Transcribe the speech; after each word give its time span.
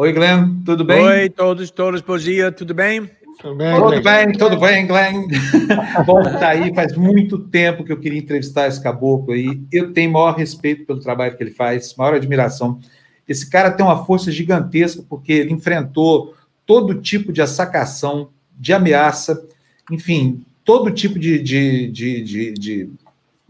Oi, 0.00 0.12
Glenn, 0.12 0.62
tudo 0.64 0.84
bem? 0.84 1.04
Oi, 1.04 1.28
todos, 1.28 1.72
todos, 1.72 2.00
bom 2.00 2.16
dia, 2.16 2.52
tudo 2.52 2.72
bem? 2.72 3.10
Tudo 3.40 3.56
bem, 3.56 3.74
tudo 3.74 4.00
bem, 4.00 4.32
tudo 4.32 4.56
bem, 4.56 4.86
Glenn. 4.86 5.26
Bom, 6.06 6.22
tá 6.22 6.50
aí, 6.50 6.72
faz 6.72 6.96
muito 6.96 7.36
tempo 7.36 7.82
que 7.82 7.90
eu 7.90 7.98
queria 7.98 8.20
entrevistar 8.20 8.68
esse 8.68 8.80
caboclo 8.80 9.32
aí. 9.32 9.60
Eu 9.72 9.92
tenho 9.92 10.12
maior 10.12 10.36
respeito 10.36 10.86
pelo 10.86 11.00
trabalho 11.00 11.36
que 11.36 11.42
ele 11.42 11.50
faz, 11.50 11.96
maior 11.96 12.14
admiração. 12.14 12.78
Esse 13.26 13.50
cara 13.50 13.72
tem 13.72 13.84
uma 13.84 14.04
força 14.04 14.30
gigantesca 14.30 15.02
porque 15.08 15.32
ele 15.32 15.52
enfrentou 15.52 16.32
todo 16.64 17.02
tipo 17.02 17.32
de 17.32 17.42
assacação, 17.42 18.28
de 18.56 18.72
ameaça, 18.72 19.48
enfim, 19.90 20.44
todo 20.64 20.92
tipo 20.92 21.18
de, 21.18 21.40
de, 21.40 21.90
de, 21.90 22.22
de, 22.22 22.52
de 22.52 22.90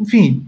enfim, 0.01 0.47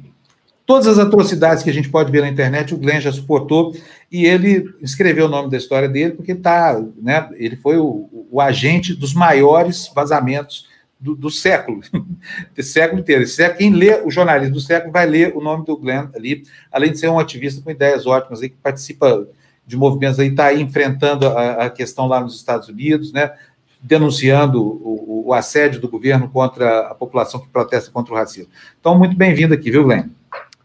Todas 0.70 0.86
as 0.86 1.00
atrocidades 1.00 1.64
que 1.64 1.70
a 1.70 1.72
gente 1.72 1.88
pode 1.88 2.12
ver 2.12 2.20
na 2.22 2.28
internet, 2.28 2.72
o 2.72 2.78
Glenn 2.78 3.00
já 3.00 3.10
suportou, 3.10 3.74
e 4.10 4.26
ele 4.26 4.74
escreveu 4.80 5.26
o 5.26 5.28
nome 5.28 5.50
da 5.50 5.56
história 5.56 5.88
dele, 5.88 6.14
porque 6.14 6.34
tá, 6.34 6.82
né, 7.00 7.28
ele 7.34 7.56
foi 7.56 7.76
o, 7.78 8.08
o 8.30 8.40
agente 8.40 8.92
dos 8.92 9.14
maiores 9.14 9.90
vazamentos 9.94 10.68
do, 10.98 11.14
do 11.14 11.30
século, 11.30 11.80
do 12.54 12.62
século 12.62 13.00
inteiro. 13.00 13.24
Quem 13.56 13.72
lê 13.72 14.02
o 14.02 14.10
jornalismo 14.10 14.54
do 14.54 14.60
século 14.60 14.92
vai 14.92 15.06
ler 15.06 15.36
o 15.36 15.40
nome 15.40 15.64
do 15.64 15.76
Glenn 15.76 16.08
ali, 16.14 16.42
além 16.72 16.90
de 16.90 16.98
ser 16.98 17.08
um 17.08 17.18
ativista 17.20 17.62
com 17.62 17.70
ideias 17.70 18.06
ótimas, 18.06 18.42
aí, 18.42 18.48
que 18.48 18.56
participa 18.56 19.26
de 19.64 19.76
movimentos 19.76 20.18
aí, 20.18 20.28
está 20.28 20.52
enfrentando 20.52 21.28
a, 21.28 21.66
a, 21.66 21.70
questão 21.70 22.06
lá 22.06 22.20
nos 22.20 22.34
Estados 22.34 22.68
Unidos, 22.68 23.12
né, 23.12 23.32
denunciando 23.80 24.60
o, 24.60 25.28
o 25.28 25.32
assédio 25.32 25.80
do 25.80 25.88
governo 25.88 26.28
contra 26.28 26.88
a 26.88 26.94
população 26.94 27.40
que 27.40 27.48
protesta 27.48 27.90
contra 27.92 28.12
o 28.12 28.16
racismo. 28.16 28.50
Então, 28.80 28.98
muito 28.98 29.16
bem-vindo 29.16 29.54
aqui, 29.54 29.70
viu, 29.70 29.84
Glenn? 29.84 30.08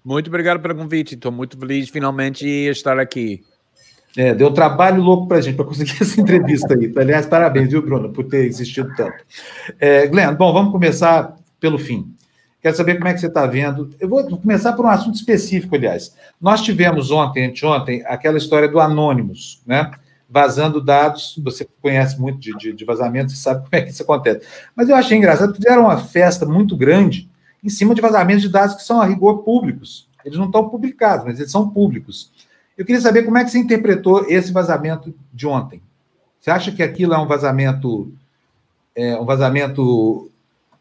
Muito 0.05 0.27
obrigado 0.27 0.61
pelo 0.61 0.75
convite. 0.75 1.15
Estou 1.15 1.31
muito 1.31 1.57
feliz 1.57 1.89
finalmente 1.89 2.45
estar 2.45 2.99
aqui. 2.99 3.41
É, 4.15 4.35
deu 4.35 4.53
trabalho 4.53 5.01
louco 5.01 5.27
para 5.27 5.37
a 5.37 5.41
gente 5.41 5.55
para 5.55 5.65
conseguir 5.65 5.97
essa 5.99 6.21
entrevista 6.21 6.75
aí. 6.75 6.93
Aliás, 6.95 7.25
parabéns, 7.25 7.69
viu, 7.69 7.81
Bruno, 7.81 8.13
por 8.13 8.25
ter 8.25 8.45
existido 8.45 8.93
tanto. 8.95 9.25
É, 9.79 10.05
Glenn, 10.05 10.35
bom, 10.35 10.53
vamos 10.53 10.71
começar 10.71 11.35
pelo 11.59 11.79
fim. 11.79 12.13
Quero 12.61 12.77
saber 12.77 12.95
como 12.95 13.07
é 13.07 13.13
que 13.15 13.19
você 13.19 13.25
está 13.25 13.47
vendo. 13.47 13.89
Eu 13.99 14.07
vou 14.07 14.23
começar 14.37 14.73
por 14.73 14.85
um 14.85 14.89
assunto 14.89 15.15
específico, 15.15 15.75
aliás. 15.75 16.15
Nós 16.39 16.61
tivemos 16.61 17.09
ontem, 17.09 17.47
anteontem, 17.47 18.03
aquela 18.05 18.37
história 18.37 18.67
do 18.67 18.79
Anônimos, 18.79 19.63
né? 19.65 19.89
Vazando 20.29 20.79
dados. 20.79 21.39
Você 21.43 21.67
conhece 21.81 22.19
muito 22.21 22.37
de, 22.37 22.55
de, 22.57 22.73
de 22.73 22.85
sabe 23.35 23.63
como 23.63 23.69
é 23.71 23.81
que 23.81 23.89
isso 23.89 24.03
acontece. 24.03 24.45
Mas 24.75 24.87
eu 24.87 24.95
achei 24.95 25.17
engraçado, 25.17 25.55
fizeram 25.55 25.85
uma 25.85 25.97
festa 25.97 26.45
muito 26.45 26.77
grande 26.77 27.27
em 27.65 27.69
cima 27.69 27.95
de 27.95 28.01
vazamentos 28.01 28.43
de 28.43 28.49
dados 28.49 28.75
que 28.75 28.83
são 28.83 29.01
a 29.01 29.05
rigor 29.05 29.39
públicos. 29.39 30.07
Eles 30.23 30.37
não 30.37 30.45
estão 30.45 30.69
publicados, 30.69 31.25
mas 31.25 31.39
eles 31.39 31.51
são 31.51 31.67
públicos. 31.67 32.31
Eu 32.77 32.85
queria 32.85 33.01
saber 33.01 33.23
como 33.23 33.37
é 33.37 33.43
que 33.43 33.49
você 33.49 33.57
interpretou 33.57 34.25
esse 34.29 34.51
vazamento 34.51 35.13
de 35.33 35.47
ontem. 35.47 35.81
Você 36.39 36.51
acha 36.51 36.71
que 36.71 36.83
aquilo 36.83 37.13
é 37.13 37.17
um 37.17 37.25
vazamento, 37.25 38.13
é, 38.95 39.17
um 39.17 39.25
vazamento 39.25 40.29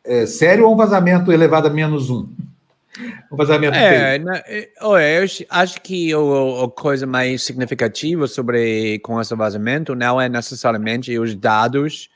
é, 0.05 0.27
sério 0.27 0.67
ou 0.67 0.75
um 0.75 0.77
vazamento 0.77 1.33
elevado 1.33 1.69
a 1.69 1.71
menos 1.71 2.11
um? 2.11 2.29
Um 3.33 3.37
vazamento 3.37 3.77
é, 3.77 4.19
feio? 4.19 4.31
É, 4.99 5.19
eu 5.19 5.27
acho 5.51 5.81
que 5.81 6.13
a 6.13 6.69
coisa 6.69 7.07
mais 7.07 7.43
significativa 7.43 8.27
sobre 8.27 8.99
com 9.01 9.21
esse 9.21 9.35
vazamento 9.35 9.95
não 9.95 10.21
é 10.21 10.29
necessariamente 10.29 11.19
os 11.19 11.35
dados 11.35 12.11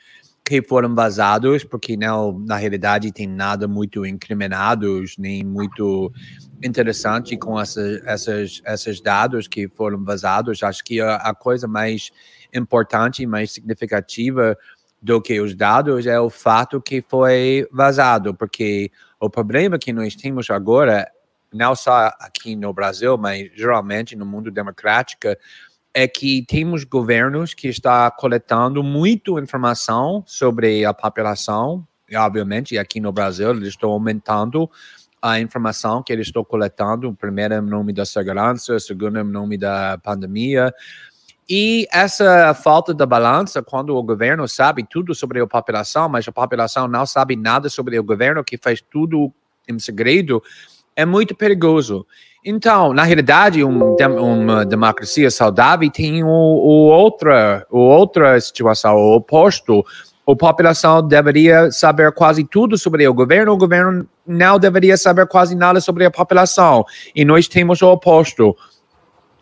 que 0.48 0.62
foram 0.62 0.94
vazados, 0.94 1.62
porque 1.62 1.94
não, 1.94 2.38
na 2.38 2.56
realidade 2.56 3.12
tem 3.12 3.26
nada 3.26 3.68
muito 3.68 4.06
incriminados, 4.06 5.18
nem 5.18 5.44
muito 5.44 6.10
interessante 6.64 7.36
com 7.36 7.60
essa, 7.60 7.82
essas, 8.06 8.62
esses 8.64 8.98
dados 8.98 9.46
que 9.46 9.68
foram 9.68 10.02
vazados. 10.02 10.62
Acho 10.62 10.82
que 10.82 11.02
a, 11.02 11.16
a 11.16 11.34
coisa 11.34 11.68
mais 11.68 12.10
importante 12.54 13.26
mais 13.26 13.52
significativa 13.52 14.56
do 15.02 15.20
que 15.20 15.38
os 15.38 15.54
dados 15.54 16.06
é 16.06 16.18
o 16.18 16.30
fato 16.30 16.80
que 16.80 17.04
foi 17.06 17.68
vazado, 17.70 18.34
porque 18.34 18.90
o 19.20 19.28
problema 19.28 19.78
que 19.78 19.92
nós 19.92 20.16
temos 20.16 20.48
agora, 20.48 21.06
não 21.52 21.76
só 21.76 22.10
aqui 22.18 22.56
no 22.56 22.72
Brasil, 22.72 23.18
mas 23.18 23.50
geralmente 23.54 24.16
no 24.16 24.24
mundo 24.24 24.50
democrático, 24.50 25.28
é 26.00 26.06
que 26.06 26.44
temos 26.46 26.84
governos 26.84 27.54
que 27.54 27.66
estão 27.66 28.08
coletando 28.16 28.84
muita 28.84 29.32
informação 29.32 30.22
sobre 30.24 30.84
a 30.84 30.94
população, 30.94 31.84
e 32.08 32.14
obviamente 32.16 32.78
aqui 32.78 33.00
no 33.00 33.10
Brasil 33.10 33.50
eles 33.50 33.70
estão 33.70 33.90
aumentando 33.90 34.70
a 35.20 35.40
informação 35.40 36.00
que 36.00 36.12
eles 36.12 36.28
estão 36.28 36.44
coletando, 36.44 37.12
primeiro 37.14 37.54
em 37.54 37.60
nome 37.60 37.92
da 37.92 38.06
segurança, 38.06 38.78
segundo 38.78 39.18
em 39.18 39.24
nome 39.24 39.58
da 39.58 39.98
pandemia, 39.98 40.72
e 41.50 41.88
essa 41.90 42.54
falta 42.54 42.94
de 42.94 43.04
balança, 43.04 43.60
quando 43.60 43.96
o 43.96 44.00
governo 44.00 44.46
sabe 44.46 44.86
tudo 44.88 45.16
sobre 45.16 45.40
a 45.40 45.48
população, 45.48 46.08
mas 46.08 46.28
a 46.28 46.32
população 46.32 46.86
não 46.86 47.04
sabe 47.06 47.34
nada 47.34 47.68
sobre 47.68 47.98
o 47.98 48.04
governo 48.04 48.44
que 48.44 48.56
faz 48.56 48.80
tudo 48.80 49.32
em 49.66 49.76
segredo, 49.80 50.40
é 50.98 51.06
muito 51.06 51.32
perigoso. 51.32 52.04
Então, 52.44 52.92
na 52.92 53.04
realidade, 53.04 53.62
um, 53.62 53.94
uma 53.94 54.66
democracia 54.66 55.30
saudável 55.30 55.88
tem 55.92 56.24
o, 56.24 56.26
o 56.26 56.88
outra, 56.88 57.64
o 57.70 57.78
outra 57.78 58.40
situação, 58.40 58.96
o 58.96 59.14
oposto. 59.14 59.86
A 60.26 60.34
população 60.34 61.06
deveria 61.06 61.70
saber 61.70 62.10
quase 62.10 62.42
tudo 62.42 62.76
sobre 62.76 63.06
o 63.06 63.14
governo, 63.14 63.52
o 63.52 63.56
governo 63.56 64.08
não 64.26 64.58
deveria 64.58 64.96
saber 64.96 65.28
quase 65.28 65.54
nada 65.54 65.80
sobre 65.80 66.04
a 66.04 66.10
população. 66.10 66.84
E 67.14 67.24
nós 67.24 67.46
temos 67.46 67.80
o 67.80 67.92
oposto. 67.92 68.56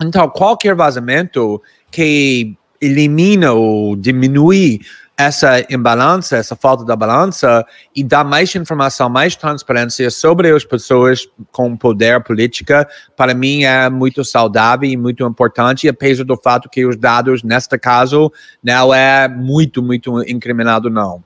Então, 0.02 0.28
qualquer 0.28 0.74
vazamento 0.74 1.62
que 1.90 2.54
elimina 2.82 3.54
ou 3.54 3.96
diminui 3.96 4.80
essa 5.18 5.64
imbalança, 5.72 6.36
essa 6.36 6.54
falta 6.54 6.84
da 6.84 6.94
balança 6.94 7.64
e 7.94 8.04
dá 8.04 8.22
mais 8.22 8.54
informação, 8.54 9.08
mais 9.08 9.34
transparência 9.34 10.10
sobre 10.10 10.50
as 10.50 10.64
pessoas 10.64 11.26
com 11.50 11.74
poder 11.74 12.22
política, 12.22 12.86
para 13.16 13.32
mim 13.32 13.64
é 13.64 13.88
muito 13.88 14.22
saudável 14.22 14.88
e 14.88 14.96
muito 14.96 15.24
importante, 15.24 15.88
apesar 15.88 16.24
do 16.24 16.36
fato 16.36 16.68
que 16.68 16.84
os 16.84 16.96
dados, 16.96 17.42
neste 17.42 17.78
caso, 17.78 18.30
não 18.62 18.92
é 18.92 19.26
muito, 19.26 19.82
muito 19.82 20.22
incriminado, 20.28 20.90
não. 20.90 21.24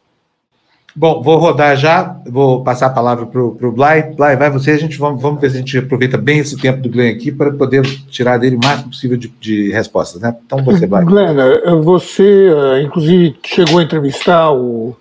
Bom, 0.95 1.23
vou 1.23 1.39
rodar 1.39 1.77
já, 1.77 2.17
vou 2.27 2.65
passar 2.65 2.87
a 2.87 2.91
palavra 2.91 3.25
para 3.25 3.41
o 3.41 3.73
Blay. 3.73 4.03
Blay, 4.15 4.37
vai 4.37 4.51
você, 4.51 4.73
a 4.73 4.77
gente 4.77 4.99
vamos, 4.99 5.23
vamos 5.23 5.41
ver 5.41 5.51
se 5.51 5.57
a 5.57 5.61
gente 5.61 5.79
aproveita 5.79 6.19
bem 6.19 6.41
esse 6.41 6.57
tempo 6.57 6.81
do 6.81 6.89
Glenn 6.89 7.13
aqui 7.13 7.31
para 7.31 7.53
poder 7.53 7.83
tirar 8.09 8.39
dele 8.39 8.57
o 8.57 8.61
máximo 8.65 8.91
possível 8.91 9.17
de, 9.17 9.29
de 9.41 9.71
respostas, 9.71 10.21
né? 10.21 10.37
Então 10.45 10.65
você 10.65 10.87
vai. 10.87 11.05
Glenn, 11.05 11.39
eh, 11.39 11.75
você 11.77 12.51
eh, 12.53 12.83
inclusive 12.83 13.37
chegou 13.45 13.79
a 13.79 13.83
entrevistar 13.85 14.51
o, 14.51 14.97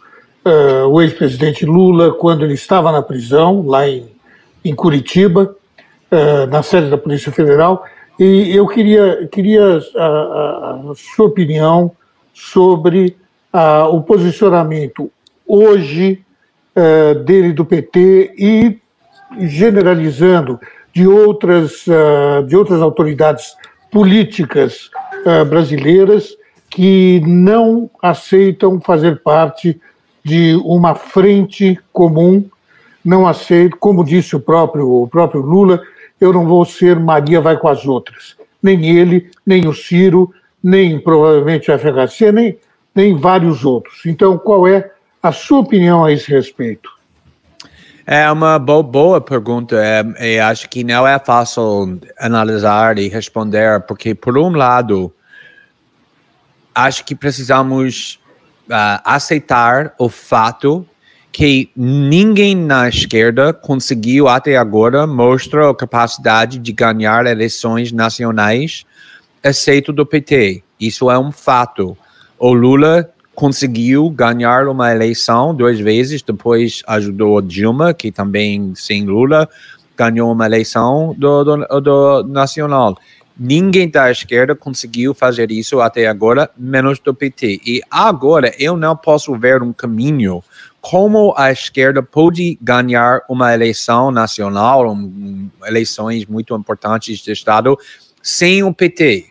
uh, 0.45 0.87
o 0.87 1.01
ex-presidente 1.01 1.65
Lula 1.65 2.13
quando 2.13 2.45
ele 2.45 2.53
estava 2.53 2.91
na 2.91 3.01
prisão, 3.01 3.65
lá 3.65 3.87
em, 3.87 4.05
em 4.63 4.75
Curitiba, 4.75 5.55
uh, 6.11 6.45
na 6.51 6.61
sede 6.61 6.91
da 6.91 6.97
Polícia 6.97 7.31
Federal, 7.31 7.83
e 8.19 8.55
eu 8.55 8.67
queria, 8.67 9.27
queria 9.31 9.79
a, 9.95 10.05
a, 10.05 10.81
a 10.91 10.93
sua 11.15 11.25
opinião 11.25 11.91
sobre 12.31 13.17
a, 13.51 13.87
o 13.87 14.03
posicionamento 14.03 15.09
hoje 15.49 16.23
uh, 16.75 17.15
dele 17.23 17.51
do 17.51 17.65
PT 17.65 18.35
e 18.37 18.77
generalizando 19.39 20.59
de 20.93 21.07
outras, 21.07 21.85
uh, 21.87 22.45
de 22.45 22.55
outras 22.55 22.81
autoridades 22.81 23.55
políticas 23.91 24.91
uh, 25.25 25.43
brasileiras 25.45 26.37
que 26.69 27.21
não 27.25 27.89
aceitam 28.01 28.79
fazer 28.79 29.21
parte 29.23 29.81
de 30.23 30.55
uma 30.63 30.93
frente 30.93 31.79
comum, 31.91 32.45
não 33.03 33.27
aceitam, 33.27 33.79
como 33.79 34.05
disse 34.05 34.35
o 34.35 34.39
próprio, 34.39 34.87
o 34.87 35.07
próprio 35.07 35.41
Lula, 35.41 35.81
eu 36.21 36.31
não 36.31 36.45
vou 36.45 36.63
ser 36.65 36.99
Maria 36.99 37.41
vai 37.41 37.57
com 37.57 37.67
as 37.67 37.87
outras. 37.87 38.35
Nem 38.61 38.85
ele, 38.85 39.31
nem 39.45 39.67
o 39.67 39.73
Ciro, 39.73 40.31
nem 40.61 40.99
provavelmente 40.99 41.71
o 41.71 41.79
FHC, 41.79 42.31
nem, 42.31 42.57
nem 42.93 43.15
vários 43.15 43.63
outros. 43.65 44.05
Então, 44.05 44.37
qual 44.37 44.67
é 44.67 44.91
a 45.21 45.31
sua 45.31 45.59
opinião 45.59 46.05
a 46.05 46.11
esse 46.11 46.29
respeito? 46.31 46.89
É 48.05 48.31
uma 48.31 48.57
boa, 48.57 48.81
boa 48.81 49.21
pergunta. 49.21 49.75
É, 49.75 50.37
eu 50.37 50.43
acho 50.45 50.67
que 50.67 50.83
não 50.83 51.07
é 51.07 51.19
fácil 51.19 51.99
analisar 52.19 52.97
e 52.97 53.07
responder, 53.07 53.81
porque, 53.81 54.15
por 54.15 54.35
um 54.37 54.49
lado, 54.49 55.13
acho 56.73 57.05
que 57.05 57.13
precisamos 57.13 58.19
uh, 58.67 59.01
aceitar 59.03 59.93
o 59.99 60.09
fato 60.09 60.87
que 61.31 61.69
ninguém 61.75 62.55
na 62.55 62.89
esquerda 62.89 63.53
conseguiu 63.53 64.27
até 64.27 64.57
agora 64.57 65.05
mostrar 65.05 65.69
a 65.69 65.75
capacidade 65.75 66.57
de 66.57 66.71
ganhar 66.71 67.27
eleições 67.27 67.91
nacionais, 67.91 68.85
exceto 69.43 69.93
do 69.93 70.05
PT. 70.05 70.63
Isso 70.79 71.11
é 71.11 71.19
um 71.19 71.31
fato. 71.31 71.95
O 72.39 72.53
Lula 72.53 73.07
conseguiu 73.39 74.09
ganhar 74.09 74.67
uma 74.67 74.91
eleição 74.91 75.55
duas 75.55 75.79
vezes, 75.79 76.21
depois 76.21 76.83
ajudou 76.85 77.41
Dilma, 77.41 77.93
que 77.93 78.11
também, 78.11 78.73
sem 78.75 79.05
Lula, 79.05 79.47
ganhou 79.95 80.29
uma 80.29 80.45
eleição 80.45 81.15
do, 81.17 81.45
do, 81.45 81.79
do 81.79 82.23
nacional. 82.27 82.97
Ninguém 83.39 83.89
da 83.89 84.11
esquerda 84.11 84.53
conseguiu 84.53 85.13
fazer 85.13 85.51
isso 85.51 85.79
até 85.79 86.05
agora, 86.05 86.49
menos 86.57 86.99
do 86.99 87.13
PT. 87.13 87.61
E 87.65 87.81
agora 87.89 88.53
eu 88.59 88.75
não 88.75 88.93
posso 88.93 89.33
ver 89.37 89.63
um 89.63 89.71
caminho 89.71 90.43
como 90.81 91.33
a 91.37 91.49
esquerda 91.49 92.03
pode 92.03 92.59
ganhar 92.61 93.21
uma 93.29 93.53
eleição 93.53 94.11
nacional, 94.11 94.91
um, 94.91 95.49
eleições 95.65 96.25
muito 96.25 96.53
importantes 96.53 97.19
de 97.19 97.31
Estado, 97.31 97.77
sem 98.21 98.63
o 98.63 98.73
PT. 98.73 99.27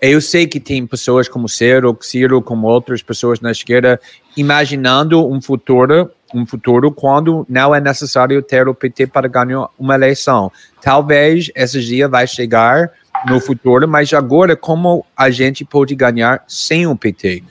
Eu 0.00 0.20
sei 0.20 0.46
que 0.46 0.60
tem 0.60 0.86
pessoas 0.86 1.28
como 1.28 1.48
Ciro, 1.48 1.96
Ciro, 2.00 2.40
como 2.40 2.68
outras 2.68 3.02
pessoas 3.02 3.40
na 3.40 3.50
esquerda, 3.50 4.00
imaginando 4.36 5.28
um 5.28 5.40
futuro, 5.40 6.10
um 6.32 6.46
futuro 6.46 6.92
quando 6.92 7.44
não 7.48 7.74
é 7.74 7.80
necessário 7.80 8.40
ter 8.40 8.68
o 8.68 8.74
PT 8.74 9.08
para 9.08 9.26
ganhar 9.26 9.68
uma 9.76 9.96
eleição. 9.96 10.52
Talvez 10.80 11.50
esse 11.54 11.80
dia 11.80 12.06
vai 12.06 12.28
chegar 12.28 12.92
no 13.26 13.40
futuro, 13.40 13.88
mas 13.88 14.12
agora 14.12 14.54
como 14.54 15.04
a 15.16 15.30
gente 15.30 15.64
pode 15.64 15.96
ganhar 15.96 16.44
sem 16.46 16.86
o 16.86 16.96
PT? 16.96 17.42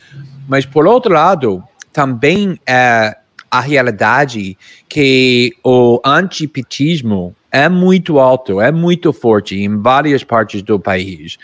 Mas 0.47 0.65
por 0.65 0.87
outro 0.87 1.13
lado, 1.13 1.61
também 1.91 2.57
é 2.65 3.17
a 3.51 3.59
realidade 3.59 4.57
que 4.87 5.53
o 5.63 5.99
antipetismo 6.05 7.35
é 7.51 7.67
muito 7.67 8.19
alto, 8.19 8.61
é 8.61 8.71
muito 8.71 9.11
forte 9.11 9.55
em 9.55 9.81
várias 9.81 10.23
partes 10.23 10.61
do 10.61 10.79
país. 10.79 11.37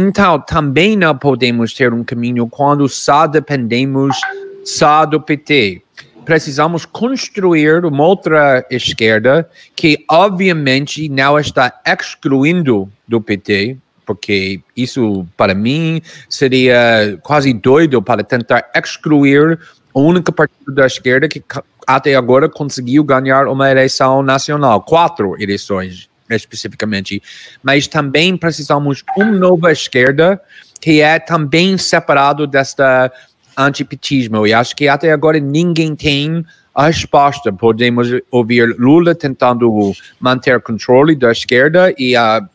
Então, 0.00 0.38
também 0.38 0.96
não 0.96 1.18
podemos 1.18 1.74
ter 1.74 1.92
um 1.92 2.04
caminho 2.04 2.46
quando 2.46 2.88
só 2.88 3.26
dependemos 3.26 4.16
só 4.64 5.04
do 5.04 5.20
PT. 5.20 5.82
Precisamos 6.24 6.86
construir 6.86 7.84
uma 7.84 8.04
outra 8.04 8.64
esquerda 8.70 9.50
que, 9.74 10.04
obviamente, 10.08 11.08
não 11.08 11.36
está 11.36 11.80
excluindo 11.84 12.88
do 13.08 13.20
PT, 13.20 13.76
porque 14.06 14.60
isso, 14.76 15.26
para 15.36 15.52
mim, 15.52 16.00
seria 16.28 17.18
quase 17.20 17.52
doido 17.52 18.00
para 18.00 18.22
tentar 18.22 18.70
excluir 18.76 19.58
o 19.92 20.00
único 20.00 20.30
partido 20.30 20.72
da 20.76 20.86
esquerda 20.86 21.26
que 21.26 21.42
até 21.84 22.14
agora 22.14 22.48
conseguiu 22.48 23.02
ganhar 23.02 23.48
uma 23.48 23.68
eleição 23.68 24.22
nacional, 24.22 24.80
quatro 24.80 25.34
eleições 25.42 26.08
especificamente, 26.36 27.22
mas 27.62 27.86
também 27.86 28.36
precisamos 28.36 29.04
uma 29.16 29.32
nova 29.32 29.72
esquerda 29.72 30.40
que 30.80 31.00
é 31.00 31.18
também 31.18 31.76
separado 31.76 32.46
desta 32.46 33.12
antipetismo. 33.56 34.46
E 34.46 34.52
acho 34.52 34.76
que 34.76 34.88
até 34.88 35.10
agora 35.10 35.40
ninguém 35.40 35.96
tem 35.96 36.44
a 36.74 36.86
resposta. 36.86 37.52
Podemos 37.52 38.08
ouvir 38.30 38.76
Lula 38.78 39.14
tentando 39.14 39.92
manter 40.20 40.60
controle 40.60 41.16
da 41.16 41.32
esquerda 41.32 41.92
e 41.98 42.14
a 42.14 42.46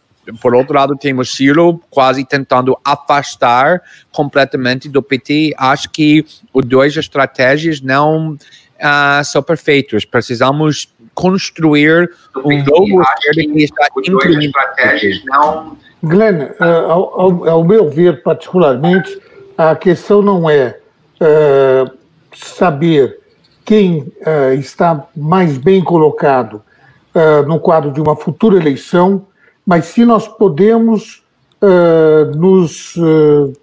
por 0.42 0.56
outro 0.56 0.76
lado, 0.76 0.96
temos 0.96 1.36
Ciro 1.36 1.82
quase 1.90 2.24
tentando 2.24 2.78
afastar 2.84 3.82
completamente 4.12 4.88
do 4.88 5.04
PT. 5.04 5.54
Acho 5.58 5.90
que 5.90 6.26
os 6.54 6.66
dois 6.66 6.96
estratégias 6.96 7.82
não 7.82 8.32
uh, 8.32 9.24
são 9.26 9.44
perfeitos. 9.44 10.06
Precisamos 10.06 10.93
construir 11.14 12.10
um 12.38 12.64
novo 12.64 13.02
esquerda 13.02 13.54
que 13.54 13.64
está 13.64 13.88
estratégias 13.98 15.24
não. 15.26 15.78
Glenn, 16.04 16.44
uh, 16.60 16.64
ao, 16.90 17.22
ao, 17.22 17.50
ao, 17.50 17.64
meu 17.64 17.90
ver, 17.90 18.22
particularmente, 18.24 19.22
a 19.58 19.76
questão 19.76 20.22
não 20.22 20.50
é 20.50 20.78
uh, 21.22 21.92
saber 22.36 23.20
quem 23.64 24.12
está 24.60 25.08
mais 25.16 25.58
bem 25.58 25.82
colocado 25.82 26.62
no 27.48 27.62
quadro 27.62 27.94
de 27.94 28.02
uma 28.02 28.14
futura 28.14 28.58
eleição 28.58 29.26
mas 29.66 29.86
se 29.86 30.06
nós 30.06 30.28
podemos 30.28 31.24
uh, 31.62 32.38
nos 32.38 32.96
uh, 32.98 33.54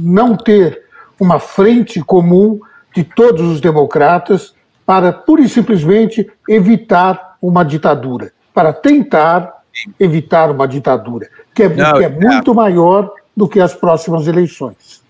não 0.00 0.36
ter 0.36 0.82
uma 1.18 1.38
frente 1.38 2.00
comum 2.00 2.60
de 2.94 3.04
todos 3.04 3.42
os 3.42 3.60
democratas 3.60 4.54
para 4.90 5.12
pura 5.12 5.40
e 5.40 5.48
simplesmente 5.48 6.28
evitar 6.48 7.36
uma 7.40 7.62
ditadura, 7.62 8.32
para 8.52 8.72
tentar 8.72 9.62
evitar 10.00 10.50
uma 10.50 10.66
ditadura, 10.66 11.28
que 11.54 11.62
é, 11.62 11.68
não, 11.68 11.92
que 11.94 12.02
é, 12.02 12.06
é 12.06 12.08
muito 12.08 12.52
maior 12.52 13.08
do 13.36 13.48
que 13.48 13.60
as 13.60 13.72
próximas 13.72 14.26
eleições. 14.26 15.00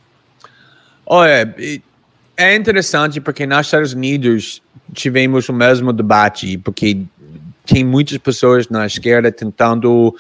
Olha, 1.07 1.55
é 2.37 2.55
interessante 2.55 3.23
porque 3.23 3.47
nos 3.47 3.69
Estados 3.69 3.95
Unidos 3.95 4.63
tivemos 4.93 5.49
o 5.49 5.53
mesmo 5.55 5.95
debate, 5.95 6.59
porque 6.59 7.01
tem 7.65 7.83
muitas 7.83 8.19
pessoas 8.19 8.69
na 8.69 8.85
esquerda 8.85 9.33
tentando 9.33 10.15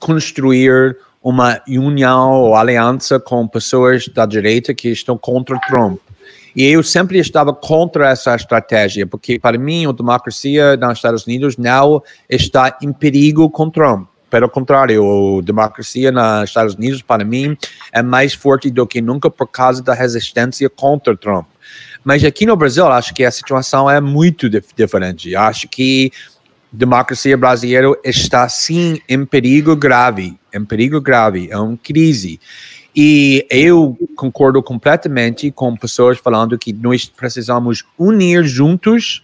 construir 0.00 0.96
uma 1.22 1.60
união 1.68 2.30
ou 2.30 2.56
aliança 2.56 3.20
com 3.20 3.46
pessoas 3.46 4.08
da 4.08 4.24
direita 4.24 4.72
que 4.72 4.88
estão 4.88 5.18
contra 5.18 5.60
Trump. 5.68 6.00
E 6.54 6.64
eu 6.64 6.82
sempre 6.82 7.18
estava 7.18 7.52
contra 7.52 8.10
essa 8.10 8.34
estratégia, 8.34 9.06
porque 9.06 9.38
para 9.38 9.58
mim 9.58 9.86
a 9.86 9.92
democracia 9.92 10.76
nos 10.76 10.98
Estados 10.98 11.26
Unidos 11.26 11.56
não 11.56 12.02
está 12.28 12.76
em 12.82 12.92
perigo 12.92 13.48
com 13.48 13.70
Trump. 13.70 14.08
Pelo 14.28 14.48
contrário, 14.48 15.38
a 15.38 15.42
democracia 15.42 16.10
nos 16.10 16.48
Estados 16.48 16.74
Unidos, 16.74 17.02
para 17.02 17.22
mim, 17.22 17.56
é 17.92 18.02
mais 18.02 18.32
forte 18.32 18.70
do 18.70 18.86
que 18.86 19.02
nunca 19.02 19.30
por 19.30 19.46
causa 19.46 19.82
da 19.82 19.92
resistência 19.92 20.70
contra 20.70 21.14
Trump. 21.14 21.46
Mas 22.02 22.24
aqui 22.24 22.46
no 22.46 22.56
Brasil, 22.56 22.86
acho 22.86 23.14
que 23.14 23.24
a 23.24 23.30
situação 23.30 23.90
é 23.90 24.00
muito 24.00 24.48
diferente. 24.48 25.36
Acho 25.36 25.68
que 25.68 26.10
democracia 26.72 27.36
brasileira 27.36 27.88
está 28.02 28.48
sim 28.48 29.00
em 29.06 29.26
perigo 29.26 29.76
grave, 29.76 30.38
em 30.52 30.64
perigo 30.64 31.00
grave, 31.00 31.48
é 31.50 31.58
uma 31.58 31.76
crise. 31.76 32.40
E 32.94 33.46
eu 33.50 33.96
concordo 34.16 34.62
completamente 34.62 35.50
com 35.50 35.74
pessoas 35.76 36.18
falando 36.18 36.58
que 36.58 36.72
nós 36.72 37.06
precisamos 37.06 37.84
unir 37.98 38.44
juntos 38.44 39.22